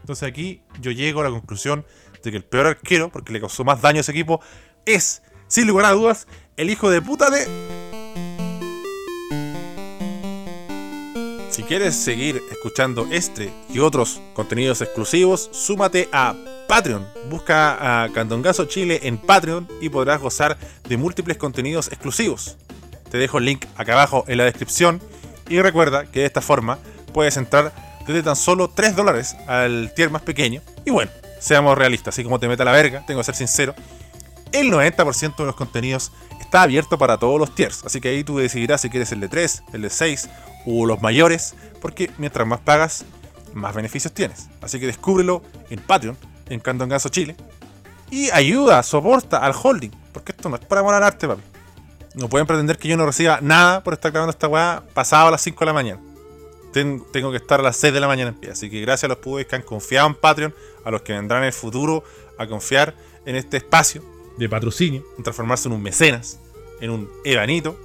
Entonces 0.00 0.28
aquí 0.28 0.62
yo 0.80 0.92
llego 0.92 1.20
a 1.20 1.24
la 1.24 1.30
conclusión 1.30 1.84
de 2.22 2.30
que 2.30 2.36
el 2.36 2.44
peor 2.44 2.66
arquero, 2.66 3.10
porque 3.10 3.32
le 3.32 3.40
causó 3.40 3.64
más 3.64 3.82
daño 3.82 3.98
a 3.98 4.00
ese 4.00 4.12
equipo, 4.12 4.40
es 4.86 5.22
sin 5.48 5.66
lugar 5.66 5.86
a 5.86 5.90
dudas, 5.90 6.28
el 6.56 6.70
hijo 6.70 6.90
de 6.90 7.02
puta 7.02 7.28
de... 7.28 7.89
Si 11.50 11.64
quieres 11.64 11.96
seguir 11.96 12.40
escuchando 12.52 13.08
este 13.10 13.52
y 13.68 13.80
otros 13.80 14.20
contenidos 14.34 14.82
exclusivos, 14.82 15.50
súmate 15.52 16.08
a 16.12 16.36
Patreon. 16.68 17.04
Busca 17.28 18.04
a 18.04 18.08
Candongazo 18.12 18.66
Chile 18.66 19.00
en 19.02 19.18
Patreon 19.18 19.66
y 19.80 19.88
podrás 19.88 20.20
gozar 20.20 20.56
de 20.88 20.96
múltiples 20.96 21.38
contenidos 21.38 21.88
exclusivos. 21.88 22.56
Te 23.10 23.18
dejo 23.18 23.38
el 23.38 23.46
link 23.46 23.66
acá 23.76 23.94
abajo 23.94 24.24
en 24.28 24.38
la 24.38 24.44
descripción 24.44 25.02
y 25.48 25.60
recuerda 25.60 26.06
que 26.06 26.20
de 26.20 26.26
esta 26.26 26.40
forma 26.40 26.78
puedes 27.12 27.36
entrar 27.36 27.72
desde 28.06 28.22
tan 28.22 28.36
solo 28.36 28.68
3 28.68 28.94
dólares 28.94 29.34
al 29.48 29.92
tier 29.96 30.10
más 30.10 30.22
pequeño. 30.22 30.62
Y 30.86 30.90
bueno, 30.90 31.10
seamos 31.40 31.76
realistas, 31.76 32.14
así 32.14 32.22
como 32.22 32.38
te 32.38 32.46
meta 32.46 32.64
la 32.64 32.72
verga, 32.72 33.04
tengo 33.06 33.20
que 33.20 33.24
ser 33.24 33.34
sincero, 33.34 33.74
el 34.52 34.70
90% 34.70 35.36
de 35.36 35.44
los 35.44 35.56
contenidos 35.56 36.12
está 36.40 36.62
abierto 36.62 36.96
para 36.96 37.18
todos 37.18 37.38
los 37.38 37.54
tiers. 37.54 37.84
Así 37.84 38.00
que 38.00 38.08
ahí 38.08 38.24
tú 38.24 38.38
decidirás 38.38 38.80
si 38.80 38.90
quieres 38.90 39.10
el 39.10 39.20
de 39.20 39.28
3, 39.28 39.64
el 39.72 39.82
de 39.82 39.90
6 39.90 40.28
o 40.66 40.86
los 40.86 41.00
mayores, 41.02 41.54
porque 41.80 42.10
mientras 42.18 42.46
más 42.46 42.60
pagas, 42.60 43.04
más 43.54 43.74
beneficios 43.74 44.12
tienes. 44.12 44.48
Así 44.60 44.78
que 44.78 44.86
descúbrelo 44.86 45.42
en 45.70 45.80
Patreon, 45.80 46.16
en 46.48 46.60
Candongazo 46.60 47.08
Chile. 47.08 47.36
Y 48.10 48.30
ayuda, 48.30 48.82
soporta 48.82 49.38
al 49.38 49.54
holding, 49.60 49.90
porque 50.12 50.32
esto 50.32 50.48
no 50.48 50.56
es 50.56 50.64
para 50.64 50.82
morar 50.82 51.02
arte, 51.02 51.28
papi. 51.28 51.42
No 52.14 52.28
pueden 52.28 52.46
pretender 52.46 52.76
que 52.76 52.88
yo 52.88 52.96
no 52.96 53.06
reciba 53.06 53.38
nada 53.40 53.84
por 53.84 53.94
estar 53.94 54.10
grabando 54.10 54.32
esta 54.32 54.48
weá 54.48 54.82
pasado 54.94 55.28
a 55.28 55.30
las 55.30 55.42
5 55.42 55.60
de 55.60 55.66
la 55.66 55.72
mañana. 55.72 56.00
tengo 56.72 57.30
que 57.30 57.36
estar 57.36 57.60
a 57.60 57.62
las 57.62 57.76
6 57.76 57.94
de 57.94 58.00
la 58.00 58.08
mañana 58.08 58.30
en 58.30 58.36
pie. 58.36 58.50
Así 58.50 58.68
que 58.68 58.80
gracias 58.80 59.04
a 59.04 59.08
los 59.08 59.18
pubes 59.18 59.46
que 59.46 59.56
han 59.56 59.62
confiado 59.62 60.08
en 60.08 60.14
Patreon, 60.14 60.54
a 60.84 60.90
los 60.90 61.02
que 61.02 61.12
vendrán 61.12 61.42
en 61.42 61.48
el 61.48 61.52
futuro 61.52 62.02
a 62.36 62.46
confiar 62.48 62.94
en 63.26 63.36
este 63.36 63.58
espacio 63.58 64.02
de 64.38 64.48
patrocinio, 64.48 65.04
en 65.16 65.22
transformarse 65.22 65.68
en 65.68 65.74
un 65.74 65.82
mecenas, 65.82 66.40
en 66.80 66.90
un 66.90 67.10
evanito 67.24 67.78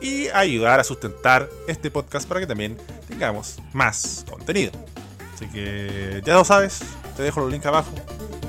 y 0.00 0.28
ayudar 0.28 0.80
a 0.80 0.84
sustentar 0.84 1.48
este 1.66 1.90
podcast 1.90 2.28
para 2.28 2.40
que 2.40 2.46
también 2.46 2.76
tengamos 3.08 3.58
más 3.72 4.24
contenido. 4.28 4.72
Así 5.34 5.46
que 5.48 6.22
ya 6.24 6.34
lo 6.34 6.44
sabes, 6.44 6.80
te 7.16 7.22
dejo 7.22 7.40
los 7.40 7.50
links 7.50 7.66
abajo 7.66 7.90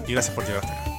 y 0.07 0.13
gracias 0.13 0.33
por 0.33 0.45
llegar 0.45 0.63
hasta 0.63 0.81
acá. 0.81 0.90